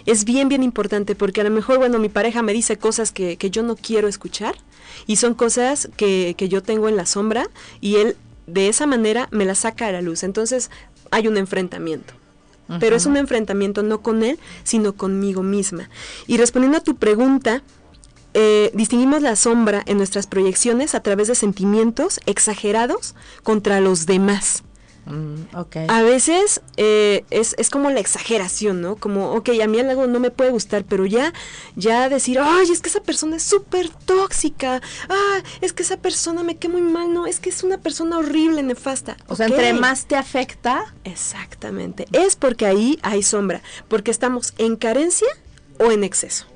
Es 0.05 0.25
bien, 0.25 0.49
bien 0.49 0.65
importante 0.65 1.15
porque 1.15 1.43
a 1.43 1.45
lo 1.45 1.51
mejor, 1.51 1.79
bueno, 1.79 2.01
mi 2.01 2.09
pareja 2.09 2.43
me 2.43 2.53
dice 2.53 2.77
cosas 2.77 3.13
que, 3.13 3.37
yo 3.39 3.63
no 3.63 3.77
quiero 3.77 4.09
escuchar 4.09 4.57
y 5.07 5.17
son 5.17 5.35
cosas 5.35 5.89
que, 5.97 6.35
que 6.37 6.49
yo 6.49 6.61
tengo 6.61 6.89
en 6.89 6.97
la 6.97 7.07
sombra 7.07 7.49
y 7.81 7.97
él 7.97 8.17
de 8.47 8.69
esa 8.69 8.87
manera 8.87 9.29
me 9.31 9.45
las 9.45 9.61
saca 9.61 9.87
a 9.87 9.93
la 9.93 10.03
luz. 10.03 10.23
Entonces 10.23 10.71
hay 11.11 11.29
un 11.29 11.37
enfrentamiento. 11.37 12.15
Pero 12.81 12.97
es 12.97 13.05
un 13.05 13.19
enfrentamiento 13.19 13.83
no 13.83 14.01
con 14.01 14.23
él, 14.23 14.39
sino 14.63 14.95
conmigo 14.95 15.43
misma. 15.43 15.91
Y 16.27 16.39
respondiendo 16.39 16.79
a 16.79 16.83
tu 16.83 16.97
pregunta, 16.97 17.63
eh, 18.33 18.71
distinguimos 18.75 19.21
la 19.23 19.37
sombra 19.37 19.83
en 19.87 19.99
nuestras 19.99 20.27
proyecciones 20.27 20.95
a 20.95 21.01
través 21.01 21.29
de 21.29 21.35
sentimientos 21.35 22.21
exagerados 22.27 23.15
contra 23.43 23.81
los 23.81 24.07
demás. 24.07 24.65
Mm. 25.07 25.89
A 25.89 26.03
veces 26.03 26.63
eh, 26.77 27.25
es, 27.31 27.55
es 27.59 27.71
como 27.71 27.91
la 27.91 28.01
exageración, 28.01 28.81
¿no? 28.81 28.97
Como, 28.97 29.33
ok, 29.33 29.51
a 29.63 29.67
mí 29.67 29.79
algo 29.81 30.07
no 30.07 30.21
me 30.21 30.31
puede 30.31 30.51
gustar, 30.51 30.85
pero 30.85 31.05
ya, 31.07 31.33
ya 31.77 32.09
decir, 32.09 32.39
ay, 32.41 32.71
es 32.71 32.81
que 32.81 32.89
esa 32.89 33.03
persona 33.03 33.37
es 33.37 33.43
súper 33.43 33.91
tóxica, 33.91 34.81
ah, 35.09 35.43
es 35.61 35.73
que 35.73 35.83
esa 35.83 35.99
persona 35.99 36.43
me 36.43 36.57
queda 36.57 36.73
muy 36.73 36.83
mal, 36.83 37.13
no, 37.13 37.27
es 37.27 37.41
que 37.41 37.51
es 37.51 37.63
una 37.63 37.79
persona 37.79 38.19
horrible, 38.19 38.63
nefasta. 38.63 39.17
o 39.29 39.37
sea, 39.37 39.47
entre 39.47 39.75
más 39.75 40.07
te 40.07 40.17
afecta, 40.17 40.95
Exactamente. 41.05 42.07
Es 42.13 42.37
porque 42.37 42.67
ahí 42.67 42.99
hay 43.03 43.23
sombra, 43.23 43.63
porque 43.89 44.11
estamos 44.11 44.55
en 44.59 44.77
carencia 44.77 45.29
o 45.79 45.91
en 45.91 46.05
exceso. 46.05 46.47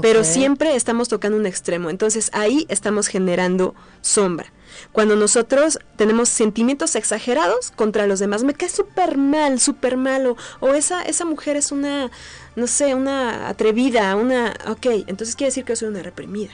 Pero 0.00 0.24
siempre 0.24 0.74
estamos 0.74 1.08
tocando 1.08 1.36
un 1.36 1.44
extremo. 1.44 1.90
Entonces 1.90 2.30
ahí 2.32 2.64
estamos 2.70 3.08
generando 3.08 3.74
sombra. 4.00 4.50
Cuando 4.92 5.16
nosotros 5.16 5.78
tenemos 5.96 6.28
sentimientos 6.28 6.96
exagerados 6.96 7.70
contra 7.70 8.06
los 8.06 8.18
demás, 8.18 8.44
me 8.44 8.54
cae 8.54 8.68
súper 8.68 9.16
mal, 9.16 9.60
súper 9.60 9.96
malo. 9.96 10.36
O 10.60 10.74
esa, 10.74 11.02
esa 11.02 11.24
mujer 11.24 11.56
es 11.56 11.72
una, 11.72 12.10
no 12.56 12.66
sé, 12.66 12.94
una 12.94 13.48
atrevida, 13.48 14.14
una... 14.16 14.54
Ok, 14.68 14.86
entonces 15.06 15.36
quiere 15.36 15.48
decir 15.48 15.64
que 15.64 15.72
yo 15.72 15.76
soy 15.76 15.88
una 15.88 16.02
reprimida. 16.02 16.52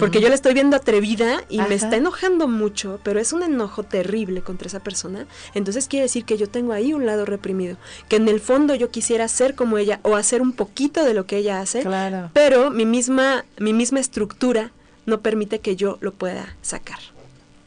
Porque 0.00 0.22
yo 0.22 0.30
la 0.30 0.34
estoy 0.34 0.54
viendo 0.54 0.78
atrevida 0.78 1.44
y 1.50 1.58
Ajá. 1.58 1.68
me 1.68 1.74
está 1.74 1.94
enojando 1.96 2.48
mucho, 2.48 3.00
pero 3.02 3.20
es 3.20 3.34
un 3.34 3.42
enojo 3.42 3.82
terrible 3.82 4.40
contra 4.40 4.66
esa 4.66 4.80
persona. 4.80 5.26
Entonces 5.52 5.88
quiere 5.88 6.04
decir 6.04 6.24
que 6.24 6.38
yo 6.38 6.48
tengo 6.48 6.72
ahí 6.72 6.94
un 6.94 7.04
lado 7.04 7.26
reprimido, 7.26 7.76
que 8.08 8.16
en 8.16 8.28
el 8.28 8.40
fondo 8.40 8.74
yo 8.74 8.90
quisiera 8.90 9.28
ser 9.28 9.54
como 9.54 9.76
ella 9.76 10.00
o 10.04 10.16
hacer 10.16 10.40
un 10.40 10.52
poquito 10.54 11.04
de 11.04 11.12
lo 11.12 11.26
que 11.26 11.36
ella 11.36 11.60
hace, 11.60 11.82
Claro. 11.82 12.30
pero 12.32 12.70
mi 12.70 12.86
misma 12.86 13.44
mi 13.58 13.74
misma 13.74 14.00
estructura 14.00 14.70
no 15.08 15.20
permite 15.20 15.58
que 15.58 15.74
yo 15.74 15.98
lo 16.00 16.12
pueda 16.12 16.54
sacar. 16.62 16.98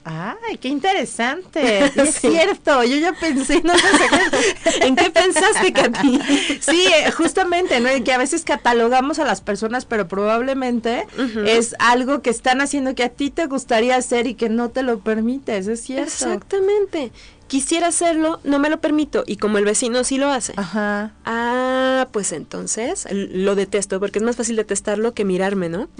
Ay, 0.03 0.57
qué 0.59 0.67
interesante. 0.67 1.85
Es 1.95 2.15
Sí. 2.15 2.29
cierto, 2.31 2.83
yo 2.83 2.95
ya 2.97 3.13
pensé, 3.13 3.61
no 3.63 3.73
sé 3.77 4.85
¿En 4.87 4.95
qué 4.95 5.11
pensaste, 5.11 5.71
Katy? 5.71 6.19
Sí, 6.59 6.85
eh, 6.87 7.11
justamente, 7.11 7.79
¿no? 7.79 7.89
Que 8.03 8.11
a 8.11 8.17
veces 8.17 8.43
catalogamos 8.43 9.19
a 9.19 9.25
las 9.25 9.41
personas, 9.41 9.85
pero 9.85 10.07
probablemente 10.07 11.05
es 11.45 11.75
algo 11.77 12.23
que 12.23 12.31
están 12.31 12.61
haciendo 12.61 12.95
que 12.95 13.03
a 13.03 13.09
ti 13.09 13.29
te 13.29 13.45
gustaría 13.45 13.95
hacer 13.95 14.25
y 14.25 14.33
que 14.33 14.49
no 14.49 14.69
te 14.69 14.81
lo 14.81 14.99
permites, 15.01 15.67
es 15.67 15.81
cierto. 15.81 16.05
Exactamente. 16.11 17.11
Quisiera 17.47 17.87
hacerlo, 17.87 18.39
no 18.43 18.57
me 18.59 18.69
lo 18.69 18.79
permito 18.79 19.23
y 19.27 19.35
como 19.35 19.57
el 19.59 19.65
vecino 19.65 20.03
sí 20.03 20.17
lo 20.17 20.31
hace. 20.31 20.53
Ajá. 20.55 21.11
Ah, 21.25 22.07
pues 22.11 22.31
entonces 22.31 23.05
lo 23.11 23.55
detesto 23.55 23.99
porque 23.99 24.17
es 24.19 24.23
más 24.23 24.37
fácil 24.37 24.55
detestarlo 24.55 25.13
que 25.13 25.25
mirarme, 25.25 25.67
¿no? 25.69 25.89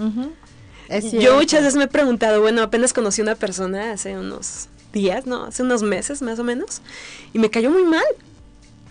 Yo 1.12 1.36
muchas 1.36 1.60
veces 1.62 1.76
me 1.76 1.84
he 1.84 1.88
preguntado, 1.88 2.40
bueno, 2.40 2.62
apenas 2.62 2.92
conocí 2.92 3.22
una 3.22 3.34
persona 3.34 3.92
hace 3.92 4.18
unos 4.18 4.68
días, 4.92 5.26
¿no? 5.26 5.44
Hace 5.44 5.62
unos 5.62 5.82
meses 5.82 6.22
más 6.22 6.38
o 6.38 6.44
menos, 6.44 6.82
y 7.32 7.38
me 7.38 7.50
cayó 7.50 7.70
muy 7.70 7.84
mal. 7.84 8.04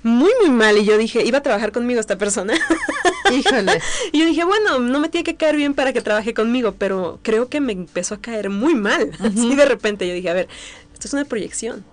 Muy, 0.03 0.31
muy 0.41 0.49
mal. 0.49 0.77
Y 0.77 0.85
yo 0.85 0.97
dije, 0.97 1.23
iba 1.23 1.37
a 1.39 1.43
trabajar 1.43 1.71
conmigo 1.71 1.99
esta 1.99 2.17
persona. 2.17 2.55
Híjole. 3.31 3.79
y 4.11 4.19
yo 4.19 4.25
dije, 4.25 4.43
bueno, 4.43 4.79
no 4.79 4.99
me 4.99 5.09
tiene 5.09 5.23
que 5.23 5.35
caer 5.35 5.55
bien 5.55 5.75
para 5.75 5.93
que 5.93 6.01
trabaje 6.01 6.33
conmigo, 6.33 6.73
pero 6.77 7.19
creo 7.21 7.49
que 7.49 7.61
me 7.61 7.73
empezó 7.73 8.15
a 8.15 8.21
caer 8.21 8.49
muy 8.49 8.73
mal. 8.73 9.11
Así 9.19 9.55
de 9.55 9.65
repente 9.65 10.07
yo 10.07 10.13
dije, 10.13 10.29
a 10.29 10.33
ver, 10.33 10.47
esto 10.93 11.07
es 11.07 11.13
una 11.13 11.25
proyección. 11.25 11.85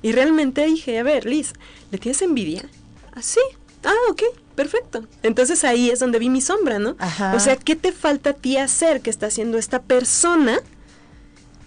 Y 0.00 0.12
realmente 0.12 0.64
dije, 0.64 0.98
a 0.98 1.02
ver, 1.02 1.26
Liz, 1.26 1.54
¿le 1.90 1.98
tienes 1.98 2.22
envidia? 2.22 2.68
Así. 3.12 3.40
Ah, 3.82 3.94
ok, 4.10 4.22
perfecto. 4.56 5.06
Entonces 5.22 5.62
ahí 5.64 5.90
es 5.90 6.00
donde 6.00 6.18
vi 6.18 6.28
mi 6.30 6.40
sombra, 6.40 6.78
¿no? 6.80 6.96
Ajá. 6.98 7.32
O 7.36 7.38
sea, 7.40 7.54
¿qué 7.56 7.76
te 7.76 7.92
falta 7.92 8.30
a 8.30 8.32
ti 8.32 8.56
hacer 8.56 9.00
que 9.02 9.10
está 9.10 9.26
haciendo 9.26 9.58
esta 9.58 9.82
persona 9.82 10.58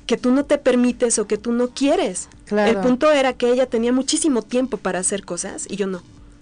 que 0.05 0.17
tú 0.17 0.31
no 0.31 0.43
te 0.45 0.57
permites 0.57 1.19
o 1.19 1.27
que 1.27 1.37
tú 1.37 1.51
no 1.53 1.69
quieres? 1.69 2.27
Claro. 2.45 2.71
El 2.71 2.77
punto 2.85 3.11
era 3.11 3.33
que 3.33 3.49
ella 3.51 3.67
tenía 3.67 3.93
muchísimo 3.93 4.41
tiempo 4.41 4.77
para 4.77 4.99
hacer 4.99 5.23
cosas 5.23 5.65
y 5.69 5.75
yo 5.77 5.87
no. 5.87 6.01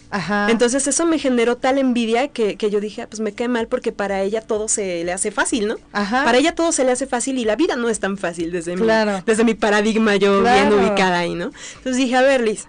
Ajá. 0.10 0.48
Entonces 0.50 0.88
eso 0.88 1.06
me 1.06 1.20
generó 1.20 1.58
tal 1.58 1.78
envidia 1.78 2.30
que, 2.30 2.56
que 2.56 2.70
yo 2.70 2.80
dije, 2.80 3.02
"Ah, 3.02 3.08
pues 3.10 3.20
me 3.20 3.34
cae 3.34 3.50
mal 3.50 3.68
porque 3.68 3.92
para 3.92 4.22
ella 4.22 4.40
todo 4.40 4.70
se 4.70 5.04
le 5.04 5.12
hace 5.12 5.32
fácil, 5.32 5.68
¿no? 5.68 5.76
Ajá. 5.92 6.24
Para 6.24 6.38
ella 6.38 6.56
todo 6.56 6.72
se 6.72 6.86
le 6.86 6.94
hace 6.94 7.08
fácil 7.08 7.38
y 7.38 7.44
la 7.44 7.58
vida 7.58 7.76
no 7.76 7.90
es 7.90 8.00
tan 8.00 8.18
fácil 8.18 8.52
desde, 8.54 8.76
Claro. 8.76 9.18
mi, 9.18 9.24
desde 9.26 9.44
mi 9.44 9.54
paradigma 9.54 10.16
yo 10.16 10.40
Claro. 10.40 10.78
bien 10.78 10.86
ubicada 10.88 11.20
ahí, 11.20 11.36
¿no? 11.36 11.52
Entonces 11.76 11.98
dije, 11.98 12.16
a 12.16 12.22
ver, 12.22 12.40
Liz, 12.40 12.68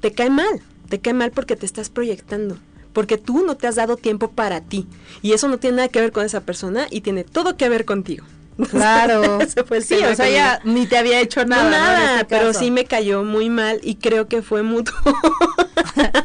te 0.00 0.12
cae 0.12 0.28
mal, 0.28 0.60
te 0.90 1.00
cae 1.00 1.14
mal 1.14 1.30
porque 1.30 1.56
te 1.56 1.64
estás 1.64 1.88
proyectando. 1.88 2.58
Porque 2.96 3.18
tú 3.18 3.44
no 3.44 3.58
te 3.58 3.66
has 3.66 3.74
dado 3.74 3.98
tiempo 3.98 4.30
para 4.30 4.62
ti. 4.62 4.86
Y 5.20 5.34
eso 5.34 5.48
no 5.48 5.58
tiene 5.58 5.76
nada 5.76 5.88
que 5.88 6.00
ver 6.00 6.12
con 6.12 6.24
esa 6.24 6.40
persona 6.40 6.86
y 6.90 7.02
tiene 7.02 7.24
todo 7.24 7.58
que 7.58 7.68
ver 7.68 7.84
contigo. 7.84 8.24
Claro. 8.70 9.38
Ese 9.42 9.64
fue 9.64 9.76
el 9.76 9.84
sí, 9.84 9.96
o 9.96 10.14
sea, 10.16 10.30
ya 10.30 10.60
ni 10.64 10.86
te 10.86 10.96
había 10.96 11.20
hecho 11.20 11.42
No, 11.44 11.56
nada. 11.56 11.70
nada, 11.70 11.98
¿no? 11.98 12.04
En 12.06 12.10
este 12.20 12.24
pero 12.24 12.54
sí 12.54 12.70
me 12.70 12.86
cayó 12.86 13.22
muy 13.22 13.50
mal 13.50 13.80
y 13.82 13.96
creo 13.96 14.28
que 14.28 14.40
fue 14.40 14.62
mutuo. 14.62 14.94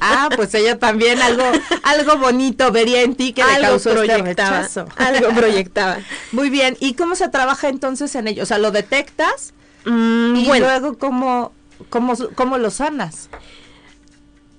Ah, 0.03 0.29
pues 0.35 0.53
ella 0.53 0.79
también 0.79 1.21
algo, 1.21 1.43
algo 1.83 2.17
bonito 2.17 2.71
vería 2.71 3.01
en 3.03 3.15
ti 3.15 3.31
que 3.33 3.43
le 3.43 3.51
algo 3.51 3.67
causó 3.69 3.91
este 3.91 4.05
proyectaba. 4.17 4.57
rechazo. 4.61 4.85
algo 4.97 5.29
proyectaba. 5.29 5.99
Muy 6.31 6.49
bien. 6.49 6.75
¿Y 6.79 6.95
cómo 6.95 7.15
se 7.15 7.29
trabaja 7.29 7.69
entonces 7.69 8.13
en 8.15 8.27
ello? 8.27 8.43
O 8.43 8.45
sea, 8.45 8.57
lo 8.57 8.71
detectas 8.71 9.53
Mm, 9.85 10.35
y 10.35 10.45
bueno, 10.45 10.67
luego 10.67 10.97
cómo, 10.97 11.53
cómo, 11.89 12.13
cómo 12.35 12.57
lo 12.57 12.69
sanas. 12.69 13.29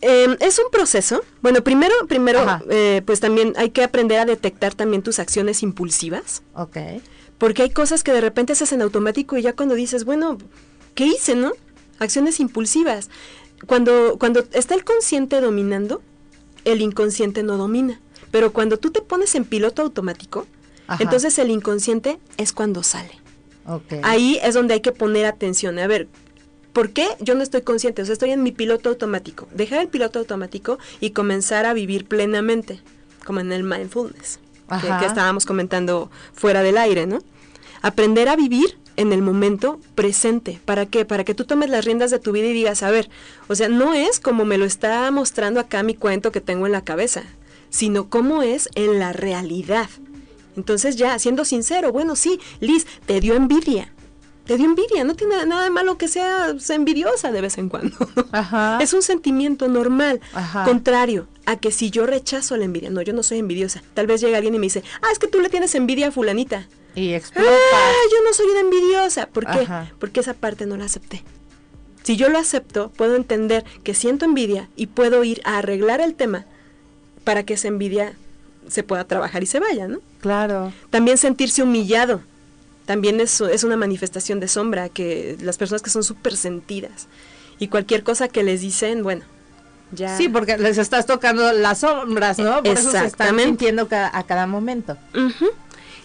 Eh, 0.03 0.37
es 0.41 0.59
un 0.59 0.71
proceso. 0.71 1.23
Bueno, 1.41 1.63
primero, 1.63 1.95
primero, 2.09 2.45
eh, 2.69 3.03
pues 3.07 3.21
también 3.21 3.55
hay 3.57 3.71
que 3.71 3.85
aprender 3.85 4.19
a 4.19 4.25
detectar 4.25 4.75
también 4.75 5.03
tus 5.03 5.21
acciones 5.21 5.63
impulsivas. 5.63 6.43
Ok. 6.55 6.77
Porque 7.39 7.63
hay 7.63 7.71
cosas 7.71 8.03
que 8.03 8.13
de 8.13 8.21
repente 8.21 8.53
haces 8.53 8.73
en 8.73 8.83
automático 8.83 9.37
y 9.37 9.43
ya 9.43 9.55
cuando 9.55 9.77
dices, 9.77 10.05
bueno, 10.05 10.39
¿qué 10.95 11.07
hice, 11.07 11.37
no? 11.37 11.53
Acciones 12.01 12.41
impulsivas. 12.41 13.11
Cuando, 13.67 14.17
cuando 14.19 14.45
está 14.53 14.75
el 14.75 14.85
consciente 14.85 15.41
dominando, 15.41 16.03
el 16.65 16.81
inconsciente 16.81 17.45
no 17.45 17.57
domina. 17.57 18.01
Pero 18.33 18.53
cuando 18.53 18.79
tú 18.79 18.91
te 18.91 19.03
pones 19.03 19.35
en 19.37 19.45
piloto 19.45 19.83
automático, 19.83 20.47
Ajá. 20.89 21.03
entonces 21.03 21.39
el 21.39 21.51
inconsciente 21.51 22.19
es 22.39 22.53
cuando 22.53 22.83
sale. 22.83 23.21
Ok. 23.67 23.95
Ahí 24.03 24.41
es 24.43 24.55
donde 24.55 24.75
hay 24.75 24.81
que 24.81 24.91
poner 24.91 25.27
atención. 25.27 25.79
A 25.79 25.87
ver, 25.87 26.09
¿por 26.73 26.91
qué 26.91 27.09
yo 27.21 27.35
no 27.35 27.43
estoy 27.43 27.63
consciente? 27.63 28.03
O 28.03 28.05
sea, 28.05 28.13
estoy 28.15 28.31
en 28.31 28.43
mi 28.43 28.53
piloto 28.53 28.89
automático. 28.89 29.49
Dejar 29.55 29.81
el 29.81 29.89
piloto 29.89 30.19
automático 30.19 30.79
y 31.01 31.11
comenzar 31.11 31.67
a 31.67 31.75
vivir 31.75 32.07
plenamente, 32.07 32.81
como 33.25 33.41
en 33.41 33.53
el 33.53 33.65
mindfulness, 33.65 34.41
que, 34.81 35.07
estábamos 35.07 35.47
comentando 35.47 36.11
fuera 36.33 36.63
del 36.63 36.79
aire, 36.79 37.07
¿no? 37.07 37.21
Aprender 37.83 38.29
a 38.29 38.37
vivir 38.37 38.79
en 38.97 39.13
el 39.13 39.23
momento 39.23 39.81
presente. 39.95 40.61
¿Para 40.65 40.87
qué? 40.87 41.05
Para 41.05 41.25
que 41.25 41.35
tú 41.35 41.45
tomes 41.45 41.71
las 41.71 41.85
riendas 41.85 42.11
de 42.11 42.19
tu 42.19 42.33
vida 42.33 42.47
y 42.47 42.53
digas, 42.53 42.83
a 42.83 42.91
ver, 42.91 43.11
o 43.49 43.55
sea, 43.55 43.69
no 43.69 43.95
es 43.95 44.21
como 44.21 44.45
me 44.45 44.59
lo 44.59 44.65
está 44.65 45.11
mostrando 45.11 45.61
acá 45.61 45.83
mi 45.83 45.95
cuento 45.95 46.33
que 46.33 46.41
tengo 46.41 46.67
en 46.67 46.73
la 46.73 46.85
cabeza, 46.85 47.23
sino 47.71 48.09
cómo 48.09 48.43
es 48.43 48.69
en 48.75 48.99
la 48.99 49.13
realidad. 49.13 49.89
Entonces 50.57 50.97
ya, 50.97 51.19
siendo 51.19 51.45
sincero, 51.45 51.93
bueno, 51.93 52.15
sí, 52.17 52.39
Liz, 52.61 52.87
te 53.07 53.21
dio 53.21 53.35
envidia. 53.35 53.92
Te 54.47 54.57
dio 54.57 54.67
envidia, 54.67 55.05
no 55.05 55.15
tiene 55.15 55.47
nada 55.47 55.63
de 55.63 55.71
malo 55.71 55.97
que 55.99 56.09
seas 56.09 56.69
envidiosa 56.71 57.31
de 57.31 57.41
vez 57.41 57.59
en 57.59 57.69
cuando. 57.69 57.97
Ajá. 58.33 58.79
Es 58.81 58.93
un 58.93 59.03
sentimiento 59.03 59.69
normal, 59.69 60.21
Ajá. 60.35 60.65
contrario 60.65 61.29
a 61.47 61.57
que 61.57 61.71
si 61.71 61.91
yo 61.91 62.07
rechazo 62.07 62.57
la 62.57 62.65
envidia, 62.65 62.91
no, 62.91 63.03
yo 63.03 63.13
no 63.13 63.23
soy 63.23 63.39
envidiosa. 63.39 63.83
Tal 63.95 64.07
vez 64.07 64.21
llega 64.21 64.37
alguien 64.37 64.55
y 64.55 64.59
me 64.59 64.67
dice, 64.67 64.83
ah, 65.01 65.09
es 65.13 65.19
que 65.19 65.29
tú 65.29 65.41
le 65.41 65.49
tienes 65.49 65.75
envidia 65.75 66.09
a 66.09 66.13
fulanita. 66.13 66.67
Y 66.95 67.15
explota. 67.15 67.51
Ah, 67.51 67.93
yo 68.11 68.19
no 68.25 68.35
soy 68.35 68.47
una 68.47 68.61
envidiosa. 68.61 69.27
¿Por 69.27 69.45
qué? 69.47 69.61
Ajá. 69.61 69.91
Porque 69.99 70.21
esa 70.21 70.35
parte 70.35 70.67
no 70.67 70.77
la 70.77 70.85
acepté. 70.85 71.25
Si 72.03 72.17
yo 72.17 72.29
lo 72.29 72.39
acepto, 72.39 72.91
puedo 72.91 73.15
entender 73.15 73.65
que 73.85 73.95
siento 73.95 74.25
envidia 74.25 74.69
y 74.77 74.89
puedo 74.89 75.23
ir 75.25 75.41
a 75.45 75.59
arreglar 75.59 76.01
el 76.01 76.15
tema 76.15 76.45
para 77.25 77.45
que 77.45 77.55
esa 77.55 77.69
envidia 77.69 78.15
se 78.69 78.83
pueda 78.83 79.05
trabajar 79.05 79.43
y 79.43 79.47
se 79.47 79.61
vaya, 79.61 79.89
¿no? 79.89 80.01
Claro. 80.21 80.73
También 80.91 81.17
sentirse 81.19 81.63
humillado. 81.63 82.21
También 82.93 83.21
es, 83.21 83.41
es 83.41 83.65
una 83.65 83.79
manifestación 83.79 84.39
de 84.39 84.49
sombra, 84.49 84.91
que 84.91 85.39
las 85.41 85.57
personas 85.57 85.81
que 85.81 85.89
son 85.89 86.05
súper 86.05 86.37
sentidas 86.37 87.07
y 87.59 87.69
cualquier 87.69 88.03
cosa 88.03 88.29
que 88.29 88.43
les 88.43 88.61
dicen, 88.61 89.03
bueno, 89.03 89.25
ya... 89.93 90.15
Sí, 90.19 90.29
porque 90.29 90.59
les 90.59 90.77
estás 90.77 91.07
tocando 91.07 91.55
las 91.55 91.79
sombras, 91.79 92.39
¿no? 92.39 92.63
Por 92.63 92.67
eso 92.67 92.83
se 92.83 92.89
están 92.89 93.05
Exactamente. 93.07 93.45
sintiendo 93.45 93.89
a 93.91 94.23
cada 94.25 94.47
momento. 94.47 94.99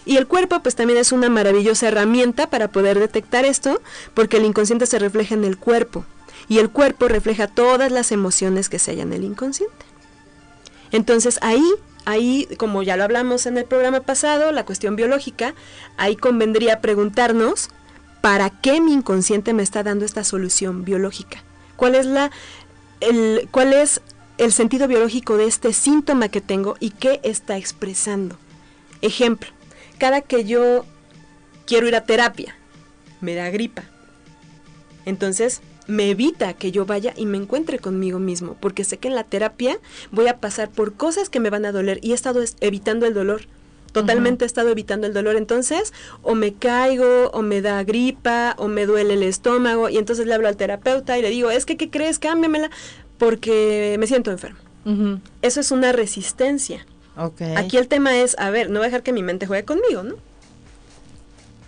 Y 0.06 0.16
el 0.16 0.26
cuerpo 0.26 0.60
pues 0.62 0.76
también 0.76 0.98
es 0.98 1.12
una 1.12 1.28
maravillosa 1.28 1.88
herramienta 1.88 2.48
para 2.48 2.68
poder 2.68 2.98
detectar 2.98 3.44
esto, 3.44 3.82
porque 4.14 4.38
el 4.38 4.46
inconsciente 4.46 4.86
se 4.86 4.98
refleja 4.98 5.34
en 5.34 5.44
el 5.44 5.58
cuerpo 5.58 6.06
y 6.48 6.56
el 6.56 6.70
cuerpo 6.70 7.06
refleja 7.06 7.48
todas 7.48 7.92
las 7.92 8.12
emociones 8.12 8.70
que 8.70 8.78
se 8.78 8.92
hallan 8.92 9.08
en 9.08 9.18
el 9.18 9.24
inconsciente. 9.24 9.84
Entonces 10.90 11.38
ahí, 11.42 11.70
ahí, 12.08 12.48
como 12.56 12.82
ya 12.82 12.96
lo 12.96 13.04
hablamos 13.04 13.44
en 13.44 13.58
el 13.58 13.66
programa 13.66 14.00
pasado, 14.00 14.50
la 14.50 14.64
cuestión 14.64 14.96
biológica, 14.96 15.54
ahí 15.98 16.16
convendría 16.16 16.80
preguntarnos 16.80 17.68
para 18.22 18.48
qué 18.48 18.80
mi 18.80 18.94
inconsciente 18.94 19.52
me 19.52 19.62
está 19.62 19.82
dando 19.82 20.06
esta 20.06 20.24
solución 20.24 20.86
biológica. 20.86 21.42
¿Cuál 21.76 21.94
es 21.94 22.06
la 22.06 22.30
el, 23.00 23.46
cuál 23.50 23.74
es 23.74 24.00
el 24.38 24.52
sentido 24.52 24.88
biológico 24.88 25.36
de 25.36 25.44
este 25.46 25.74
síntoma 25.74 26.30
que 26.30 26.40
tengo 26.40 26.76
y 26.80 26.90
qué 26.90 27.20
está 27.24 27.58
expresando? 27.58 28.38
Ejemplo, 29.02 29.50
cada 29.98 30.22
que 30.22 30.46
yo 30.46 30.86
quiero 31.66 31.88
ir 31.88 31.94
a 31.94 32.06
terapia, 32.06 32.56
me 33.20 33.34
da 33.34 33.50
gripa. 33.50 33.84
Entonces, 35.04 35.60
me 35.88 36.10
evita 36.10 36.52
que 36.52 36.70
yo 36.70 36.86
vaya 36.86 37.12
y 37.16 37.26
me 37.26 37.36
encuentre 37.38 37.80
conmigo 37.80 38.20
mismo, 38.20 38.56
porque 38.60 38.84
sé 38.84 38.98
que 38.98 39.08
en 39.08 39.14
la 39.16 39.24
terapia 39.24 39.78
voy 40.12 40.28
a 40.28 40.36
pasar 40.38 40.70
por 40.70 40.92
cosas 40.94 41.28
que 41.28 41.40
me 41.40 41.50
van 41.50 41.64
a 41.64 41.72
doler 41.72 41.98
y 42.02 42.12
he 42.12 42.14
estado 42.14 42.40
es- 42.42 42.56
evitando 42.60 43.06
el 43.06 43.14
dolor. 43.14 43.42
Totalmente 43.92 44.44
he 44.44 44.46
estado 44.46 44.68
evitando 44.68 45.06
el 45.06 45.14
dolor, 45.14 45.34
entonces 45.36 45.94
o 46.22 46.34
me 46.34 46.52
caigo, 46.54 47.30
o 47.32 47.40
me 47.42 47.62
da 47.62 47.82
gripa, 47.84 48.54
o 48.58 48.68
me 48.68 48.84
duele 48.84 49.14
el 49.14 49.22
estómago, 49.22 49.88
y 49.88 49.96
entonces 49.96 50.26
le 50.26 50.34
hablo 50.34 50.46
al 50.46 50.58
terapeuta 50.58 51.18
y 51.18 51.22
le 51.22 51.30
digo, 51.30 51.50
es 51.50 51.64
que, 51.64 51.76
¿qué 51.78 51.88
crees? 51.90 52.18
Cámbiamela, 52.18 52.70
porque 53.16 53.96
me 53.98 54.06
siento 54.06 54.30
enfermo. 54.30 54.58
Eso 55.42 55.60
es 55.60 55.70
una 55.70 55.92
resistencia. 55.92 56.86
Aquí 57.56 57.76
el 57.78 57.88
tema 57.88 58.16
es, 58.20 58.36
a 58.38 58.50
ver, 58.50 58.70
no 58.70 58.78
voy 58.78 58.84
a 58.84 58.88
dejar 58.88 59.02
que 59.02 59.12
mi 59.12 59.22
mente 59.22 59.46
juegue 59.46 59.64
conmigo, 59.64 60.02
¿no? 60.02 60.14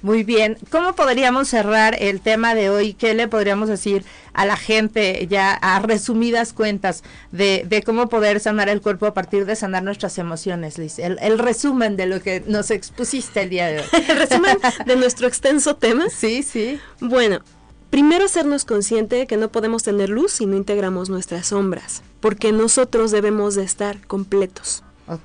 Muy 0.02 0.24
bien. 0.24 0.56
¿Cómo 0.70 0.94
podríamos 0.94 1.48
cerrar 1.48 1.94
el 2.00 2.20
tema 2.20 2.54
de 2.54 2.70
hoy? 2.70 2.94
¿Qué 2.94 3.12
le 3.14 3.28
podríamos 3.28 3.68
decir 3.68 4.04
a 4.32 4.46
la 4.46 4.56
gente 4.56 5.26
ya 5.28 5.52
a 5.52 5.78
resumidas 5.80 6.52
cuentas 6.54 7.02
de, 7.32 7.64
de 7.68 7.82
cómo 7.82 8.08
poder 8.08 8.40
sanar 8.40 8.70
el 8.70 8.80
cuerpo 8.80 9.06
a 9.06 9.14
partir 9.14 9.44
de 9.44 9.56
sanar 9.56 9.82
nuestras 9.82 10.16
emociones, 10.18 10.78
Liz? 10.78 10.98
El, 10.98 11.18
el 11.20 11.38
resumen 11.38 11.96
de 11.96 12.06
lo 12.06 12.20
que 12.22 12.42
nos 12.46 12.70
expusiste 12.70 13.42
el 13.42 13.50
día 13.50 13.66
de 13.68 13.80
hoy. 13.80 13.86
El 14.08 14.16
resumen 14.16 14.58
de 14.86 14.96
nuestro 14.96 15.26
extenso 15.26 15.76
tema. 15.76 16.06
Sí, 16.20 16.42
sí. 16.42 16.78
Bueno, 17.00 17.40
primero 17.88 18.26
hacernos 18.26 18.64
consciente 18.64 19.16
de 19.16 19.26
que 19.26 19.36
no 19.36 19.50
podemos 19.50 19.82
tener 19.82 20.10
luz 20.10 20.32
si 20.32 20.46
no 20.46 20.56
integramos 20.56 21.08
nuestras 21.08 21.48
sombras, 21.48 22.02
porque 22.20 22.52
nosotros 22.52 23.10
debemos 23.10 23.54
de 23.54 23.64
estar 23.64 24.06
completos. 24.06 24.82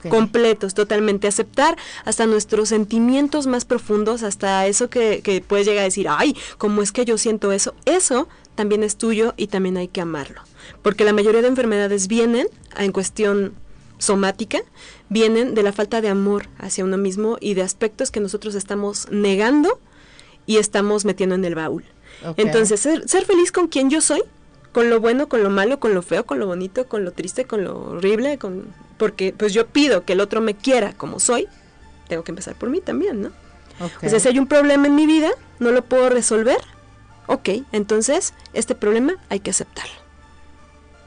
Completos, 0.10 0.74
totalmente 0.74 1.28
aceptar 1.28 1.78
hasta 2.06 2.26
nuestros 2.26 2.70
sentimientos 2.70 3.48
más 3.48 3.66
profundos, 3.66 4.24
hasta 4.24 4.66
eso 4.68 4.90
que, 4.90 5.22
que 5.22 5.42
puedes 5.42 5.66
llegar 5.68 5.82
a 5.82 5.86
decir, 5.86 6.08
ay, 6.10 6.36
¿cómo 6.58 6.82
es 6.82 6.92
que 6.92 7.06
yo 7.06 7.18
siento 7.18 7.52
eso? 7.52 7.76
Eso 7.86 8.28
también 8.56 8.84
es 8.84 8.98
tuyo 8.98 9.34
y 9.38 9.48
también 9.48 9.78
hay 9.78 9.88
que 9.88 10.02
amarlo, 10.02 10.42
porque 10.82 11.04
la 11.04 11.14
mayoría 11.14 11.42
de 11.42 11.48
enfermedades 11.48 12.08
vienen 12.08 12.48
en 12.78 12.92
cuestión 12.92 13.54
somática, 13.98 14.60
vienen 15.10 15.54
de 15.54 15.64
la 15.64 15.72
falta 15.72 16.02
de 16.02 16.10
amor 16.10 16.48
hacia 16.58 16.84
uno 16.84 16.98
mismo 16.98 17.38
y 17.40 17.54
de 17.54 17.62
aspectos 17.62 18.12
que 18.12 18.20
nosotros 18.20 18.56
estamos 18.56 19.08
negando 19.12 19.80
y 20.46 20.58
estamos 20.58 21.06
metiendo 21.06 21.36
en 21.36 21.46
el 21.46 21.56
baúl. 21.56 21.84
Entonces, 22.38 22.80
ser, 22.80 23.08
ser 23.08 23.26
feliz 23.26 23.52
con 23.52 23.68
quien 23.68 23.90
yo 23.90 24.02
soy, 24.02 24.22
con 24.72 24.90
lo 24.90 25.00
bueno, 25.00 25.28
con 25.28 25.44
lo 25.44 25.50
malo, 25.50 25.80
con 25.80 25.94
lo 25.94 26.02
feo, 26.02 26.26
con 26.26 26.40
lo 26.40 26.48
bonito, 26.48 26.88
con 26.88 27.04
lo 27.04 27.12
triste, 27.12 27.46
con 27.46 27.64
lo 27.64 27.92
horrible, 27.92 28.38
con 28.38 28.66
porque 28.98 29.34
pues 29.38 29.54
yo 29.54 29.68
pido 29.68 30.06
que 30.06 30.14
el 30.14 30.22
otro 30.22 30.42
me 30.42 30.54
quiera 30.56 30.94
como 30.94 31.20
soy, 31.20 31.48
tengo 32.08 32.24
que 32.24 32.32
empezar 32.32 32.56
por 32.56 32.70
mí 32.70 32.82
también, 32.82 33.22
¿no? 33.22 33.30
Ok. 33.80 34.04
O 34.04 34.10
sea, 34.10 34.20
si 34.20 34.28
hay 34.30 34.40
un 34.40 34.48
problema 34.48 34.88
en 34.88 34.96
mi 34.96 35.06
vida, 35.06 35.30
no 35.60 35.72
lo 35.72 35.84
puedo 35.84 36.10
resolver, 36.10 36.58
ok, 37.28 37.50
entonces 37.72 38.34
este 38.54 38.76
problema 38.76 39.16
hay 39.30 39.40
que 39.40 39.50
aceptarlo. 39.52 39.94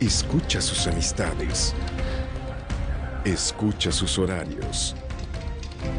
Escucha 0.00 0.60
sus 0.60 0.86
amistades. 0.86 1.74
Escucha 3.24 3.90
sus 3.90 4.18
horarios. 4.18 4.94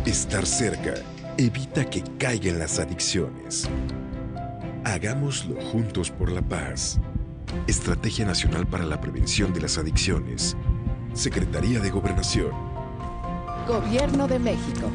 Estar 0.06 0.46
cerca 0.46 0.94
evita 1.46 1.90
que 1.90 2.04
caigan 2.20 2.60
las 2.60 2.80
adicciones. 2.80 3.68
Hagámoslo 4.84 5.60
juntos 5.62 6.12
por 6.12 6.32
la 6.32 6.42
paz. 6.42 7.00
Estrategia 7.68 8.26
Nacional 8.26 8.68
para 8.68 8.86
la 8.86 9.02
Prevención 9.02 9.54
de 9.54 9.62
las 9.62 9.78
Adicciones. 9.78 10.56
Secretaría 11.14 11.80
de 11.80 11.90
Gobernación. 11.90 12.52
Gobierno 13.68 14.28
de 14.28 14.40
México. 14.40 14.90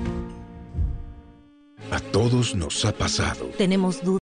A 1.90 2.00
todos 2.00 2.54
nos 2.54 2.84
ha 2.84 2.92
pasado. 2.92 3.46
Tenemos 3.58 4.02
dudas. 4.02 4.14